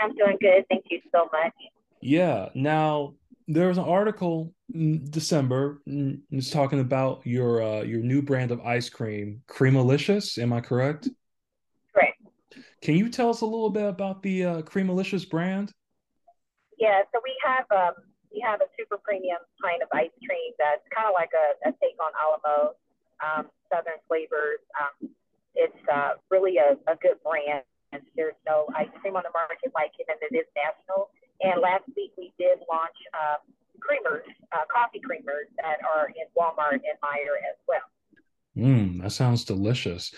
I'm 0.00 0.14
doing 0.14 0.38
good. 0.40 0.64
Thank 0.68 0.86
you 0.90 1.00
so 1.12 1.28
much. 1.32 1.52
Yeah. 2.00 2.48
Now 2.54 3.14
there 3.48 3.68
was 3.68 3.78
an 3.78 3.84
article 3.84 4.54
in 4.72 5.04
December. 5.10 5.82
Mm, 5.88 6.20
it's 6.30 6.50
talking 6.50 6.80
about 6.80 7.26
your 7.26 7.62
uh, 7.62 7.82
your 7.82 8.00
new 8.00 8.22
brand 8.22 8.50
of 8.50 8.60
ice 8.60 8.88
cream, 8.88 9.42
Creamalicious. 9.48 10.40
Am 10.40 10.52
I 10.52 10.60
correct? 10.60 11.08
Correct. 11.92 12.22
Can 12.80 12.96
you 12.96 13.08
tell 13.08 13.28
us 13.28 13.40
a 13.40 13.46
little 13.46 13.70
bit 13.70 13.88
about 13.88 14.22
the 14.22 14.44
uh, 14.44 14.62
Creamalicious 14.62 15.28
brand? 15.28 15.72
Yeah. 16.78 17.02
So 17.12 17.20
we 17.22 17.34
have 17.44 17.66
um, 17.70 17.94
we 18.32 18.40
have 18.46 18.60
a 18.60 18.70
super 18.78 18.98
premium 18.98 19.38
kind 19.62 19.82
of 19.82 19.88
ice 19.92 20.14
cream 20.26 20.52
that's 20.58 20.86
kind 20.94 21.08
of 21.08 21.14
like 21.14 21.30
a, 21.34 21.68
a 21.68 21.72
take 21.82 21.98
on 22.00 22.12
Alamo, 22.16 22.74
um, 23.20 23.50
Southern 23.68 24.00
flavors. 24.08 24.62
Um, 24.78 25.10
it's 25.54 25.82
uh, 25.92 26.12
really 26.30 26.56
a, 26.58 26.78
a 26.90 26.96
good 27.02 27.18
brand 27.24 27.64
there's 28.16 28.38
no 28.46 28.66
ice 28.76 28.88
cream 29.00 29.16
on 29.16 29.22
the 29.24 29.34
market 29.34 29.72
like 29.74 29.92
it, 29.98 30.06
and 30.08 30.18
it 30.22 30.34
is 30.34 30.46
national. 30.54 31.10
And 31.40 31.60
last 31.60 31.84
week 31.96 32.12
we 32.18 32.32
did 32.38 32.58
launch 32.70 32.96
uh, 33.14 33.36
creamers, 33.80 34.28
uh, 34.52 34.64
coffee 34.72 35.00
creamers 35.00 35.48
that 35.56 35.78
are 35.82 36.08
in 36.08 36.26
Walmart 36.36 36.74
and 36.74 36.96
Meijer 37.02 37.38
as 37.48 37.56
well. 37.66 37.86
Mm, 38.56 39.02
that 39.02 39.12
sounds 39.12 39.44
delicious. 39.44 40.12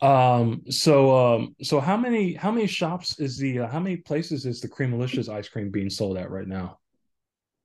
Um, 0.00 0.62
so, 0.70 1.16
um, 1.16 1.56
so 1.62 1.80
how 1.80 1.96
many 1.96 2.34
how 2.34 2.52
many 2.52 2.68
shops 2.68 3.18
is 3.18 3.36
the 3.36 3.60
uh, 3.60 3.68
how 3.68 3.80
many 3.80 3.96
places 3.96 4.46
is 4.46 4.60
the 4.60 4.68
Creamalicious 4.68 5.28
ice 5.28 5.48
cream 5.48 5.70
being 5.70 5.90
sold 5.90 6.16
at 6.16 6.30
right 6.30 6.46
now? 6.46 6.78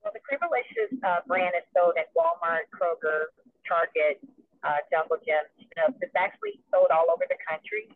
Well, 0.02 0.12
the 0.12 0.18
Creamalicious 0.18 0.98
uh, 1.06 1.20
brand 1.28 1.54
is 1.56 1.62
sold 1.76 1.94
at 1.96 2.10
Walmart, 2.18 2.66
Kroger, 2.74 3.30
Target, 3.68 4.18
uh, 4.64 4.82
Jungle 4.90 5.18
Jim. 5.24 5.46
You 5.58 5.70
know, 5.76 5.94
it's 6.02 6.16
actually 6.16 6.58
sold 6.72 6.88
all 6.90 7.06
over 7.14 7.22
the 7.28 7.38
country. 7.48 7.86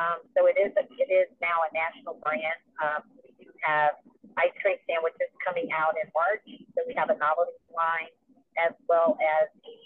Um, 0.00 0.24
so 0.32 0.48
it 0.48 0.56
is 0.56 0.72
a, 0.80 0.84
it 0.96 1.10
is 1.12 1.28
now 1.40 1.64
a 1.64 1.70
national 1.74 2.16
brand. 2.24 2.58
Um, 2.80 3.04
we 3.20 3.32
do 3.44 3.50
have 3.64 4.00
ice 4.40 4.54
cream 4.64 4.80
sandwiches 4.88 5.28
coming 5.44 5.68
out 5.72 5.94
in 6.00 6.08
March. 6.16 6.44
So 6.72 6.84
we 6.88 6.96
have 6.96 7.12
a 7.12 7.16
novelty 7.20 7.56
line 7.72 8.12
as 8.56 8.72
well 8.88 9.16
as 9.20 9.48
a 9.64 9.76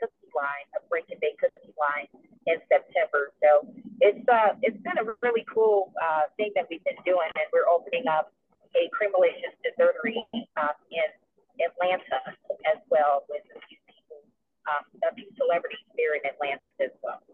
cookie 0.00 0.32
line, 0.36 0.66
a 0.76 0.80
break 0.88 1.08
and 1.08 1.20
bake 1.20 1.40
cookie 1.40 1.72
line 1.80 2.08
in 2.46 2.60
September. 2.68 3.32
So 3.40 3.64
it's 4.00 4.24
uh 4.28 4.56
it's 4.60 4.76
been 4.84 5.00
a 5.00 5.06
really 5.24 5.44
cool 5.48 5.92
uh, 5.96 6.28
thing 6.36 6.52
that 6.54 6.68
we've 6.68 6.84
been 6.84 7.00
doing, 7.04 7.28
and 7.36 7.46
we're 7.52 7.68
opening 7.68 8.04
up 8.08 8.32
a 8.76 8.88
Creamalicious 8.92 9.56
dessertery 9.64 10.20
um, 10.60 10.76
in 10.92 11.08
Atlanta 11.64 12.20
as 12.68 12.78
well 12.92 13.24
with 13.32 13.40
a 13.56 13.60
few 13.64 13.80
people, 13.88 14.20
um, 14.68 14.84
a 15.00 15.12
few 15.16 15.28
celebrities 15.40 15.86
here 15.96 16.12
in 16.12 16.22
Atlanta 16.28 16.60
as 16.84 16.92
well. 17.00 17.24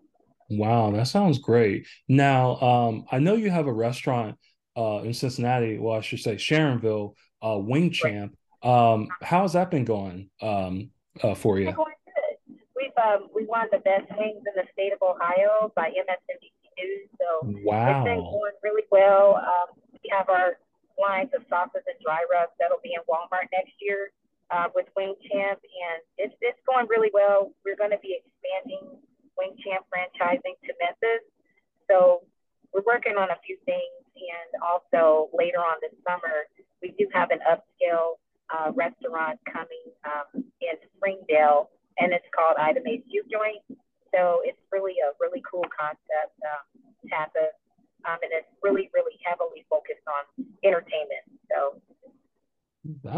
Wow, 0.52 0.90
that 0.90 1.08
sounds 1.08 1.38
great. 1.38 1.86
Now, 2.08 2.60
um, 2.60 3.04
I 3.10 3.18
know 3.18 3.34
you 3.34 3.50
have 3.50 3.66
a 3.66 3.72
restaurant 3.72 4.36
uh, 4.76 5.00
in 5.04 5.14
Cincinnati. 5.14 5.78
Well, 5.78 5.96
I 5.96 6.00
should 6.00 6.20
say 6.20 6.36
Sharonville, 6.36 7.14
uh, 7.42 7.58
Wing 7.58 7.90
Champ. 7.90 8.36
Um, 8.62 9.08
how's 9.22 9.54
that 9.54 9.70
been 9.70 9.84
going 9.84 10.30
um, 10.40 10.90
uh, 11.22 11.34
for 11.34 11.58
you? 11.58 11.74
We've 12.76 12.90
um, 13.02 13.28
we 13.34 13.44
won 13.46 13.66
the 13.72 13.78
best 13.78 14.06
wings 14.16 14.42
in 14.46 14.54
the 14.54 14.66
state 14.72 14.92
of 14.92 15.00
Ohio 15.02 15.72
by 15.74 15.88
MSNBC 15.88 16.52
News. 16.78 17.08
So 17.18 17.48
wow. 17.64 18.00
it's 18.00 18.04
been 18.04 18.20
going 18.20 18.52
really 18.62 18.84
well. 18.90 19.36
Um, 19.36 19.76
we 19.92 20.10
have 20.10 20.28
our 20.28 20.58
lines 21.00 21.30
of 21.34 21.42
sauces 21.48 21.82
and 21.86 21.96
dry 22.04 22.24
rubs 22.30 22.52
that'll 22.60 22.82
be 22.82 22.94
in 22.94 23.02
Walmart 23.08 23.48
next 23.52 23.72
year 23.80 24.12
uh, 24.50 24.68
with 24.74 24.86
Wing 24.96 25.14
Champ, 25.30 25.58
and 25.58 26.02
it's 26.18 26.34
it's 26.40 26.60
going 26.68 26.86
really 26.88 27.10
well. 27.12 27.52
We're 27.64 27.76
going 27.76 27.90
to 27.90 28.02
be 28.02 28.20
expanding 28.20 28.98
Wing 29.38 29.56
Champ 29.62 29.84
franchising 29.88 30.56
to 30.66 30.72
Memphis. 30.80 31.24
So 31.88 32.22
we're 32.72 32.86
working 32.86 33.16
on 33.16 33.30
a 33.30 33.38
few 33.44 33.56
things. 33.64 34.02
And 34.16 34.50
also 34.62 35.28
later 35.32 35.58
on 35.58 35.80
this 35.80 35.94
summer, 36.06 36.46
we 36.80 36.94
do 36.98 37.08
have 37.12 37.30
an 37.30 37.40
upscale 37.48 38.20
uh, 38.52 38.70
restaurant 38.72 39.40
coming 39.48 39.88
um, 40.04 40.44
in 40.60 40.76
Springdale, 40.96 41.70
and 41.98 42.12
it's 42.12 42.26
called 42.36 42.56
Item 42.60 42.84
A 42.86 43.02
Juke 43.10 43.30
Joint. 43.32 43.64
So 44.14 44.44
it's 44.44 44.60
really 44.70 45.00
a 45.00 45.16
really 45.18 45.42
cool 45.48 45.64
concept, 45.72 46.36
um, 46.44 46.84
tapas 47.08 47.56
um, 48.04 48.18
and 48.22 48.32
it's 48.34 48.48
really, 48.62 48.90
really 48.94 49.18
heavily 49.22 49.64
focused 49.70 50.04
on 50.06 50.46
entertainment. 50.64 51.24
So 51.50 51.80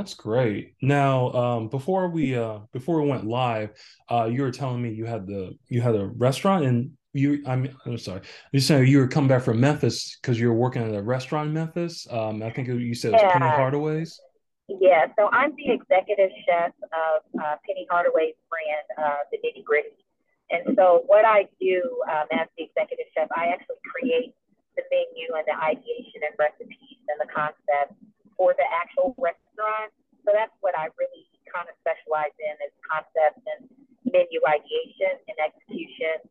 that's 0.05 0.13
great. 0.13 0.75
Now, 0.83 1.33
um, 1.33 1.69
before 1.69 2.11
we 2.11 2.37
uh, 2.37 2.59
before 2.75 3.01
we 3.01 3.09
went 3.09 3.25
live, 3.25 3.71
uh, 4.11 4.29
you 4.31 4.43
were 4.43 4.51
telling 4.51 4.83
me 4.83 4.93
you 4.93 5.07
had 5.07 5.27
the 5.27 5.57
you 5.69 5.81
had 5.81 5.97
a 5.97 6.05
restaurant 6.05 6.67
and 6.67 6.93
you 7.15 7.43
I'm 7.47 7.75
I'm 7.87 7.97
sorry. 7.97 8.21
You 8.53 8.61
said 8.61 8.87
you 8.87 8.99
were 8.99 9.09
coming 9.09 9.29
back 9.29 9.43
from 9.43 9.61
Memphis 9.61 10.19
because 10.21 10.39
you 10.39 10.49
were 10.49 10.61
working 10.61 10.83
at 10.83 10.95
a 10.95 11.01
restaurant 11.01 11.49
in 11.49 11.55
Memphis. 11.55 12.07
Um, 12.11 12.43
I 12.43 12.51
think 12.51 12.69
you 12.69 12.95
said 12.95 13.13
it 13.13 13.13
was 13.15 13.23
yeah. 13.23 13.33
Penny 13.33 13.49
Hardaway's. 13.49 14.21
Yeah, 14.69 15.07
so 15.19 15.31
I'm 15.33 15.57
the 15.57 15.73
executive 15.73 16.31
chef 16.45 16.73
of 16.93 17.41
uh, 17.41 17.57
Penny 17.65 17.87
Hardaway's 17.89 18.37
brand, 18.53 18.85
uh, 19.01 19.25
the 19.33 19.39
Nitty 19.41 19.65
Gritty. 19.65 20.05
And 20.51 20.77
so 20.77 21.05
what 21.07 21.25
I 21.25 21.49
do 21.59 21.81
um, 22.13 22.29
as 22.31 22.49
the 22.59 22.65
executive 22.65 23.09
chef, 23.17 23.29
I 23.33 23.49
actually 23.57 23.81
create 23.89 24.35
the 24.77 24.85
menu 24.93 25.33
and 25.33 25.49
the 25.49 25.57
ideation 25.57 26.29
and 26.29 26.37
recipes 26.37 27.01
and 27.09 27.17
the 27.17 27.33
concept 27.33 27.97
for 28.37 28.55
the 28.57 28.67
actual 28.71 29.15
restaurant. 29.19 29.91
So 30.25 30.33
that's 30.33 30.55
what 30.61 30.73
I 30.77 30.89
really 30.97 31.29
kind 31.51 31.69
of 31.69 31.77
specialize 31.85 32.35
in 32.41 32.55
is 32.65 32.73
concept 32.83 33.39
and 33.45 33.69
menu 34.09 34.41
ideation 34.49 35.21
and 35.29 35.37
execution. 35.39 36.25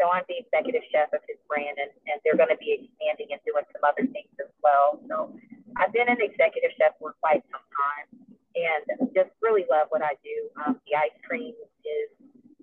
So 0.00 0.08
I'm 0.08 0.24
the 0.32 0.40
executive 0.40 0.80
chef 0.88 1.12
of 1.12 1.20
his 1.28 1.36
brand, 1.44 1.76
and, 1.76 1.92
and 2.08 2.16
they're 2.24 2.38
going 2.38 2.48
to 2.48 2.56
be 2.56 2.72
expanding 2.72 3.36
and 3.36 3.40
doing 3.44 3.68
some 3.68 3.84
other 3.84 4.08
things 4.08 4.32
as 4.40 4.48
well. 4.64 4.96
So 5.04 5.36
I've 5.76 5.92
been 5.92 6.08
an 6.08 6.24
executive 6.24 6.72
chef 6.80 6.96
for 6.96 7.12
quite 7.20 7.44
some 7.52 7.60
time, 7.68 8.06
and 8.56 9.12
just 9.12 9.28
really 9.44 9.68
love 9.68 9.92
what 9.92 10.00
I 10.00 10.16
do. 10.24 10.48
Um, 10.64 10.80
the 10.88 10.96
ice 10.96 11.12
cream 11.28 11.52
is 11.84 12.08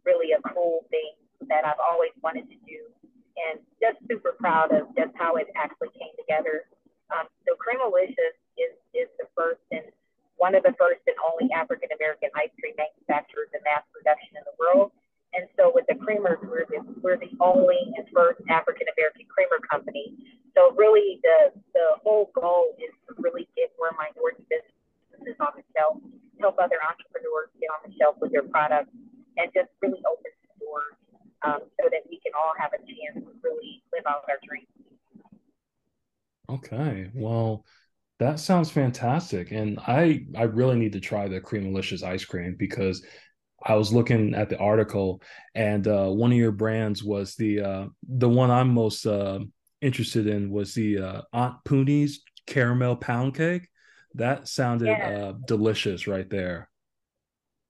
really 0.01 0.33
a 0.33 0.41
cool 0.49 0.89
thing 0.89 1.13
that 1.45 1.61
I've 1.61 1.77
always 1.77 2.15
wanted 2.25 2.49
to 2.49 2.57
do, 2.65 2.89
and 3.37 3.61
just 3.77 4.01
super 4.09 4.33
proud 4.33 4.73
of 4.73 4.89
just 4.97 5.13
how 5.13 5.37
it 5.37 5.45
actually 5.53 5.93
came 5.93 6.17
together. 6.17 6.65
Um, 7.13 7.29
so 7.45 7.53
Creamalicious 7.53 8.33
is 8.57 8.73
is 8.97 9.13
the 9.21 9.29
first 9.37 9.61
and 9.69 9.85
one 10.37 10.56
of 10.56 10.56
the 10.67 10.75
first 10.75 10.99
and 11.07 11.15
only 11.23 11.47
African 11.55 11.87
American 11.95 12.27
ice 12.35 12.51
cream 12.59 12.75
manufacturers 12.75 13.47
in 13.55 13.63
mass 13.63 13.87
production 13.95 14.35
in 14.35 14.43
the 14.43 14.55
world. 14.59 14.91
And 15.31 15.47
so 15.55 15.71
with 15.71 15.87
the 15.87 15.95
creamers, 15.95 16.43
we're 16.43 16.67
the, 16.67 16.83
we're 16.99 17.15
the 17.15 17.31
only 17.39 17.79
and 17.95 18.03
first 18.11 18.43
African 18.51 18.91
American 18.91 19.23
creamer 19.31 19.63
company. 19.63 20.11
So 20.51 20.75
really 20.75 21.23
the, 21.23 21.55
the 21.71 22.03
whole 22.03 22.27
goal 22.35 22.75
is 22.83 22.91
to 23.07 23.15
really 23.23 23.47
get 23.55 23.71
more 23.79 23.95
minority 23.95 24.43
businesses 24.51 25.39
on 25.39 25.55
the 25.55 25.63
shelf, 25.71 26.03
help 26.43 26.59
other 26.59 26.83
entrepreneurs 26.83 27.47
get 27.63 27.71
on 27.71 27.87
the 27.87 27.95
shelf 27.95 28.19
with 28.19 28.35
their 28.35 28.47
products, 28.47 28.91
and 29.39 29.47
just 29.55 29.71
really 29.79 30.03
open 30.03 30.31
the 30.43 30.51
doors 30.59 30.97
um, 31.47 31.61
so 31.79 31.87
that 31.87 32.03
we 32.11 32.19
can 32.19 32.35
all 32.35 32.51
have 32.59 32.75
a 32.75 32.81
chance 32.83 33.23
to 33.23 33.31
really 33.39 33.83
live 33.95 34.03
out 34.03 34.27
our 34.27 34.39
dreams. 34.43 34.67
Okay. 36.49 37.11
Well, 37.13 37.63
that 38.37 38.43
sounds 38.43 38.69
fantastic. 38.69 39.51
And 39.51 39.79
I 39.79 40.27
I 40.37 40.43
really 40.43 40.77
need 40.77 40.93
to 40.93 40.99
try 40.99 41.27
the 41.27 41.41
Creamalicious 41.41 42.03
ice 42.03 42.23
cream 42.23 42.55
because 42.57 43.03
I 43.65 43.73
was 43.73 43.91
looking 43.91 44.35
at 44.35 44.47
the 44.49 44.59
article, 44.59 45.23
and 45.55 45.87
uh, 45.87 46.05
one 46.09 46.31
of 46.31 46.37
your 46.37 46.51
brands 46.51 47.03
was 47.03 47.33
the 47.33 47.61
uh, 47.61 47.85
the 48.07 48.29
one 48.29 48.51
I'm 48.51 48.69
most 48.69 49.07
uh, 49.07 49.39
interested 49.81 50.27
in 50.27 50.51
was 50.51 50.75
the 50.75 50.99
uh, 50.99 51.21
Aunt 51.33 51.55
Pooney's 51.65 52.21
caramel 52.45 52.97
pound 52.97 53.33
cake. 53.33 53.67
That 54.13 54.47
sounded 54.47 54.89
yeah. 54.89 55.09
Uh, 55.09 55.33
delicious 55.47 56.05
right 56.05 56.29
there. 56.29 56.69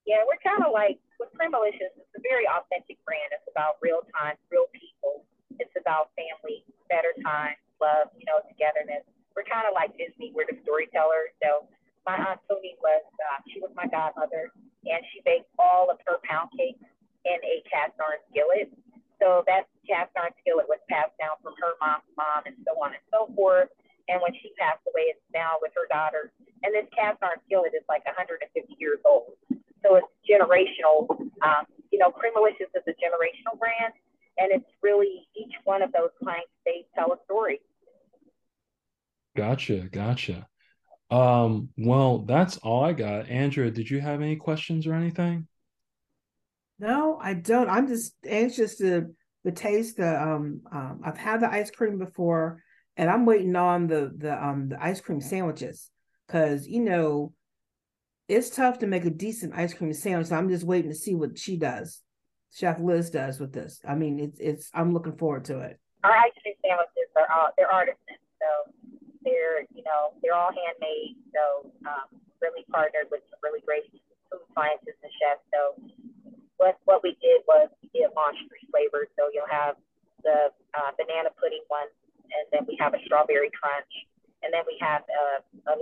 Yeah, 0.05 0.19
we're 0.27 0.43
kind 0.43 0.65
of 0.67 0.73
like 0.73 0.99
with 1.17 1.29
Creamalicious. 1.31 1.95
It's 1.95 2.15
a 2.17 2.21
very 2.27 2.45
authentic 2.45 2.99
brand. 3.05 3.31
It's 3.31 3.47
about 3.49 3.75
real 3.81 4.01
time, 4.19 4.35
real 4.51 4.67
people. 4.75 5.23
It's 5.59 5.75
about 5.79 6.11
family, 6.19 6.65
better 6.89 7.15
time, 7.23 7.55
love, 7.79 8.11
you 8.19 8.25
know, 8.27 8.43
togetherness. 8.51 9.07
We're 9.37 9.45
kind 9.45 9.69
of 9.69 9.77
like 9.77 9.93
Disney. 10.01 10.33
We're 10.33 10.49
the 10.49 10.57
storytellers. 10.65 11.29
So 11.45 11.69
my 12.09 12.17
aunt 12.17 12.41
Tony 12.49 12.73
was 12.81 13.05
uh, 13.21 13.45
she 13.53 13.61
was 13.61 13.69
my 13.77 13.85
godmother, 13.85 14.49
and 14.89 14.99
she 15.13 15.21
baked 15.21 15.45
all 15.61 15.93
of 15.93 16.01
her 16.09 16.17
pound 16.25 16.49
cakes 16.57 16.81
in 17.21 17.37
a 17.45 17.61
cast 17.69 17.93
iron 18.01 18.17
skillet. 18.33 18.73
So 19.21 19.45
that 19.45 19.69
cast 19.85 20.09
iron 20.17 20.33
skillet 20.41 20.65
was 20.65 20.81
passed 20.89 21.13
down 21.21 21.37
from 21.45 21.53
her 21.61 21.77
mom's 21.77 22.09
mom, 22.17 22.49
and 22.49 22.57
so 22.65 22.73
on 22.81 22.97
and 22.97 23.05
so 23.13 23.29
forth. 23.37 23.69
And 24.09 24.17
when 24.25 24.33
she 24.41 24.57
passed 24.57 24.81
away, 24.89 25.13
it's 25.13 25.21
now 25.29 25.61
with 25.61 25.69
her 25.77 25.85
daughter. 25.93 26.33
And 26.65 26.73
this 26.73 26.89
cast 26.97 27.21
iron 27.21 27.37
skillet 27.45 27.77
is 27.77 27.85
like 27.85 28.01
150 28.09 28.41
years 28.81 28.97
old, 29.05 29.37
so 29.85 30.01
it's 30.01 30.09
generational. 30.25 31.05
Um, 31.45 31.69
you 31.93 32.01
know, 32.01 32.09
Creamalicious 32.09 32.73
is 32.73 32.85
a 32.89 32.95
generational 32.97 33.53
brand, 33.61 33.93
and 34.41 34.49
it's 34.49 34.65
really 34.81 35.29
each 35.37 35.53
one 35.69 35.85
of 35.85 35.93
those 35.93 36.09
planks 36.25 36.49
they 36.65 36.89
tell 36.97 37.13
a 37.13 37.21
story. 37.29 37.61
Gotcha, 39.37 39.87
gotcha. 39.91 40.47
Um, 41.11 41.69
well, 41.77 42.19
that's 42.25 42.57
all 42.57 42.83
I 42.83 42.93
got. 42.93 43.29
Andrea, 43.29 43.69
did 43.69 43.89
you 43.89 44.01
have 44.01 44.21
any 44.21 44.35
questions 44.35 44.87
or 44.87 44.95
anything? 44.95 45.47
No, 46.79 47.19
I 47.21 47.35
don't. 47.35 47.69
I'm 47.69 47.87
just 47.87 48.15
anxious 48.25 48.77
to 48.77 49.13
the 49.43 49.51
taste 49.51 49.97
the 49.97 50.21
um, 50.21 50.61
um 50.71 51.01
I've 51.05 51.17
had 51.17 51.41
the 51.41 51.51
ice 51.51 51.71
cream 51.71 51.99
before 51.99 52.61
and 52.97 53.09
I'm 53.09 53.25
waiting 53.25 53.55
on 53.55 53.87
the 53.87 54.11
the 54.17 54.43
um 54.43 54.69
the 54.69 54.83
ice 54.83 54.99
cream 54.99 55.21
sandwiches 55.21 55.89
because 56.25 56.67
you 56.67 56.81
know 56.81 57.33
it's 58.27 58.49
tough 58.49 58.79
to 58.79 58.87
make 58.87 59.05
a 59.05 59.09
decent 59.09 59.53
ice 59.55 59.73
cream 59.73 59.93
sandwich. 59.93 60.27
So 60.27 60.35
I'm 60.35 60.49
just 60.49 60.65
waiting 60.65 60.91
to 60.91 60.97
see 60.97 61.15
what 61.15 61.37
she 61.37 61.57
does. 61.57 62.01
Chef 62.53 62.79
Liz 62.79 63.11
does 63.11 63.39
with 63.39 63.53
this. 63.53 63.79
I 63.87 63.93
mean, 63.95 64.19
it's 64.19 64.39
it's 64.39 64.69
I'm 64.73 64.93
looking 64.93 65.15
forward 65.15 65.45
to 65.45 65.59
it. 65.59 65.79
Our 66.03 66.11
ice 66.11 66.33
cream 66.41 66.55
sandwiches 66.65 67.11
are 67.15 67.27
all 67.33 67.49
they're 67.55 67.71
artisan, 67.71 67.97
so 68.41 68.73
they're, 69.27 69.67
you 69.75 69.83
know, 69.83 70.15
they're 70.23 70.35
all 70.37 70.55
handmade. 70.55 71.19
So 71.35 71.67
um, 71.83 72.07
really 72.39 72.63
partnered 72.71 73.11
with 73.11 73.27
some 73.27 73.43
really 73.43 73.59
great 73.67 73.83
food 74.31 74.47
scientists 74.55 75.03
and 75.03 75.11
chefs. 75.19 75.43
So 75.51 75.75
what 76.57 76.79
what 76.87 77.03
we 77.03 77.19
did 77.19 77.43
was 77.43 77.67
we 77.83 77.91
did 77.91 78.15
launch 78.15 78.39
three 78.47 78.63
flavors. 78.71 79.11
So 79.19 79.27
you'll 79.35 79.51
have 79.51 79.75
the 80.23 80.55
uh, 80.73 80.91
banana 80.95 81.35
pudding 81.35 81.63
one, 81.67 81.91
and 82.31 82.47
then 82.55 82.63
we 82.63 82.79
have 82.79 82.95
a 82.95 83.01
strawberry 83.03 83.51
crunch, 83.51 83.91
and 84.41 84.49
then 84.55 84.63
we 84.63 84.79
have 84.79 85.03
a, 85.11 85.43
a 85.69 85.75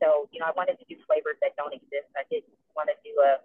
so 0.00 0.26
you 0.32 0.40
know 0.40 0.48
I 0.48 0.54
wanted 0.56 0.80
to 0.80 0.86
do 0.88 0.96
flavors 1.04 1.36
that 1.44 1.54
don't 1.60 1.76
exist. 1.76 2.08
I 2.16 2.24
didn't 2.32 2.56
want 2.72 2.88
to 2.88 2.96
do 3.04 3.12
a 3.20 3.44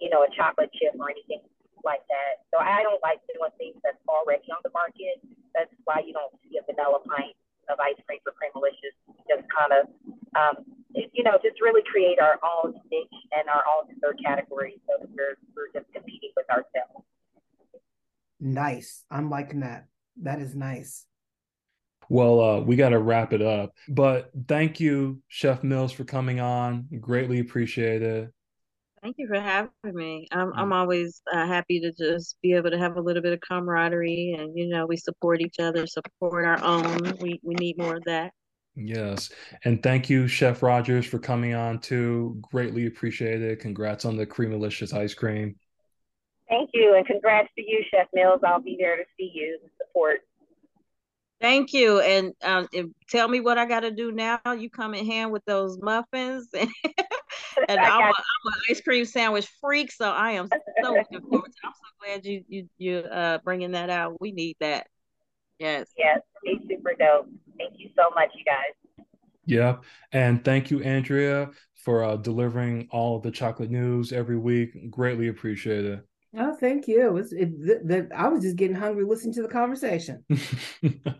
you 0.00 0.08
know 0.08 0.24
a 0.24 0.30
chocolate 0.32 0.72
chip 0.74 0.96
or 0.96 1.12
anything 1.12 1.44
like 1.84 2.02
that. 2.08 2.48
So 2.48 2.56
I 2.58 2.80
don't 2.80 3.00
like 3.04 3.20
doing 3.28 3.52
things 3.60 3.76
that's 3.84 4.00
already 4.08 4.48
on 4.48 4.64
the 4.64 4.72
market. 4.72 5.20
That's 5.52 5.70
why 5.84 6.00
you 6.00 6.16
don't 6.16 6.32
see 6.42 6.56
a 6.56 6.64
vanilla 6.64 6.98
pint 7.04 7.36
of 7.70 7.78
ice 7.80 7.98
cream 8.06 8.20
for 8.22 8.32
Creamalicious. 8.32 8.94
Just 9.28 9.48
kind 9.50 9.72
of, 9.72 9.88
um, 10.36 10.64
you 10.94 11.22
know, 11.24 11.38
just 11.42 11.60
really 11.60 11.82
create 11.90 12.18
our 12.20 12.38
own 12.42 12.74
niche 12.90 13.20
and 13.32 13.48
our 13.48 13.62
own 13.76 13.88
dessert 13.92 14.18
category 14.24 14.80
so 14.86 14.94
that 15.00 15.08
we're, 15.10 15.36
we're 15.56 15.72
just 15.72 15.92
competing 15.92 16.30
with 16.36 16.48
ourselves. 16.50 17.06
Nice. 18.40 19.04
I'm 19.10 19.30
liking 19.30 19.60
that. 19.60 19.86
That 20.22 20.40
is 20.40 20.54
nice. 20.54 21.06
Well, 22.08 22.40
uh, 22.40 22.60
we 22.60 22.76
got 22.76 22.90
to 22.90 22.98
wrap 22.98 23.32
it 23.32 23.40
up. 23.40 23.72
But 23.88 24.30
thank 24.46 24.78
you, 24.78 25.22
Chef 25.28 25.64
Mills, 25.64 25.92
for 25.92 26.04
coming 26.04 26.40
on. 26.40 26.86
Greatly 27.00 27.40
appreciate 27.40 28.02
it. 28.02 28.30
Thank 29.04 29.16
you 29.18 29.28
for 29.28 29.38
having 29.38 29.70
me. 29.84 30.26
I'm 30.32 30.50
I'm 30.54 30.70
mm. 30.70 30.74
always 30.74 31.20
uh, 31.30 31.46
happy 31.46 31.78
to 31.78 31.92
just 31.92 32.38
be 32.40 32.54
able 32.54 32.70
to 32.70 32.78
have 32.78 32.96
a 32.96 33.00
little 33.02 33.20
bit 33.20 33.34
of 33.34 33.40
camaraderie, 33.42 34.34
and 34.38 34.56
you 34.56 34.66
know, 34.66 34.86
we 34.86 34.96
support 34.96 35.42
each 35.42 35.56
other, 35.60 35.86
support 35.86 36.46
our 36.46 36.58
own. 36.64 37.14
We 37.20 37.38
we 37.42 37.54
need 37.56 37.76
more 37.76 37.96
of 37.96 38.04
that. 38.04 38.32
Yes, 38.74 39.28
and 39.66 39.82
thank 39.82 40.08
you, 40.08 40.26
Chef 40.26 40.62
Rogers, 40.62 41.04
for 41.04 41.18
coming 41.18 41.52
on 41.52 41.80
too. 41.80 42.40
Greatly 42.50 42.86
appreciate 42.86 43.42
it. 43.42 43.60
Congrats 43.60 44.06
on 44.06 44.16
the 44.16 44.26
Creamalicious 44.26 44.94
ice 44.94 45.12
cream. 45.12 45.54
Thank 46.48 46.70
you, 46.72 46.94
and 46.96 47.06
congrats 47.06 47.50
to 47.56 47.62
you, 47.62 47.84
Chef 47.90 48.06
Mills. 48.14 48.40
I'll 48.42 48.62
be 48.62 48.78
there 48.80 48.96
to 48.96 49.04
see 49.18 49.30
you 49.34 49.58
and 49.60 49.70
support. 49.86 50.20
Thank 51.40 51.72
you. 51.72 52.00
And 52.00 52.32
um, 52.42 52.68
tell 53.08 53.28
me 53.28 53.40
what 53.40 53.58
I 53.58 53.66
got 53.66 53.80
to 53.80 53.90
do 53.90 54.12
now. 54.12 54.40
You 54.56 54.70
come 54.70 54.94
in 54.94 55.04
hand 55.04 55.32
with 55.32 55.44
those 55.44 55.78
muffins. 55.80 56.48
and 56.54 56.66
I'm, 57.68 58.02
a, 58.02 58.06
I'm 58.06 58.12
an 58.12 58.60
ice 58.70 58.80
cream 58.80 59.04
sandwich 59.04 59.48
freak, 59.60 59.92
so 59.92 60.10
I 60.10 60.32
am 60.32 60.48
so 60.82 60.92
looking 60.92 61.20
forward 61.20 61.50
to 61.50 61.66
I'm 61.66 61.72
so 61.72 61.88
glad 62.00 62.24
you 62.24 62.44
you 62.48 62.68
you 62.78 62.98
uh 62.98 63.38
bringing 63.44 63.72
that 63.72 63.90
out. 63.90 64.20
We 64.20 64.32
need 64.32 64.56
that. 64.60 64.86
Yes. 65.58 65.88
Yes, 65.96 66.20
be 66.42 66.58
super 66.68 66.94
dope. 66.98 67.28
Thank 67.58 67.74
you 67.76 67.90
so 67.96 68.10
much, 68.14 68.30
you 68.34 68.44
guys. 68.44 69.06
Yeah, 69.46 69.76
and 70.12 70.42
thank 70.42 70.70
you, 70.70 70.82
Andrea, 70.82 71.50
for 71.74 72.02
uh, 72.02 72.16
delivering 72.16 72.88
all 72.90 73.18
the 73.18 73.30
chocolate 73.30 73.70
news 73.70 74.12
every 74.12 74.38
week. 74.38 74.90
Greatly 74.90 75.28
appreciate 75.28 75.84
it. 75.84 76.06
Oh, 76.36 76.54
thank 76.54 76.88
you. 76.88 77.16
It's, 77.16 77.32
it, 77.32 77.60
the, 77.60 77.80
the, 77.84 78.16
I 78.16 78.28
was 78.28 78.42
just 78.42 78.56
getting 78.56 78.76
hungry 78.76 79.04
listening 79.04 79.34
to 79.34 79.42
the 79.42 79.48
conversation. 79.48 80.24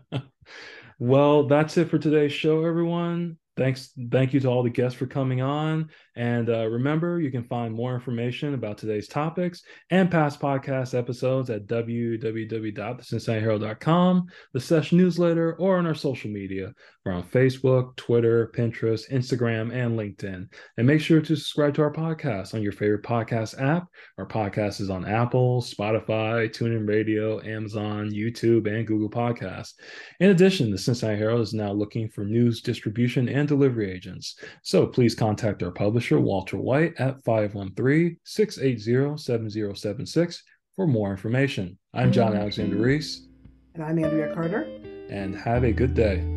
well, 0.99 1.47
that's 1.47 1.77
it 1.77 1.89
for 1.89 1.97
today's 1.97 2.33
show, 2.33 2.65
everyone. 2.65 3.37
thanks 3.55 3.91
thank 4.11 4.33
you 4.33 4.39
to 4.41 4.47
all 4.47 4.63
the 4.63 4.69
guests 4.69 4.97
for 4.97 5.05
coming 5.05 5.41
on 5.41 5.89
and 6.15 6.49
uh, 6.49 6.65
remember 6.67 7.19
you 7.19 7.31
can 7.31 7.43
find 7.43 7.73
more 7.73 7.93
information 7.93 8.53
about 8.53 8.77
today's 8.77 9.07
topics 9.07 9.63
and 9.89 10.09
past 10.09 10.39
podcast 10.39 10.97
episodes 10.97 11.49
at 11.49 11.67
www.thecincinnatiherald.com 11.67 14.27
the 14.53 14.59
session 14.59 14.97
newsletter 14.97 15.55
or 15.55 15.77
on 15.77 15.85
our 15.85 15.93
social 15.93 16.31
media. 16.31 16.73
We're 17.03 17.11
on 17.11 17.23
facebook 17.23 17.95
twitter 17.97 18.51
pinterest 18.55 19.11
instagram 19.11 19.73
and 19.73 19.99
linkedin. 19.99 20.47
And 20.77 20.87
make 20.87 21.01
sure 21.01 21.19
to 21.21 21.35
subscribe 21.35 21.73
to 21.75 21.81
our 21.81 21.93
podcast 21.93 22.53
on 22.53 22.61
your 22.61 22.71
favorite 22.71 23.03
podcast 23.03 23.61
app. 23.61 23.87
Our 24.17 24.25
podcast 24.25 24.79
is 24.81 24.89
on 24.89 25.05
apple 25.05 25.61
spotify 25.61 26.49
tunein 26.49 26.87
radio 26.87 27.43
amazon 27.43 28.11
youtube 28.11 28.67
and 28.67 28.87
google 28.87 29.09
podcasts. 29.09 29.73
In 30.19 30.29
addition 30.29 30.71
the 30.71 30.77
cincinnati 30.77 31.17
herald 31.17 31.41
is 31.41 31.53
now 31.53 31.71
looking 31.71 32.09
for 32.09 32.23
news 32.23 32.61
distribution 32.61 33.27
and 33.27 33.47
delivery 33.47 33.91
agents. 33.91 34.39
So 34.63 34.87
please 34.87 35.15
contact 35.15 35.63
our 35.63 35.71
publisher, 35.71 36.04
Walter 36.13 36.57
White, 36.57 36.93
at 36.99 37.23
513 37.23 38.17
680 38.23 39.17
7076 39.17 40.43
for 40.75 40.87
more 40.87 41.11
information. 41.11 41.77
I'm 41.93 42.11
John 42.11 42.31
mm-hmm. 42.31 42.41
Alexander 42.41 42.77
Reese. 42.77 43.27
And 43.73 43.83
I'm 43.83 44.03
Andrea 44.03 44.33
Carter. 44.33 44.63
And 45.09 45.35
have 45.35 45.63
a 45.63 45.71
good 45.71 45.93
day. 45.93 46.34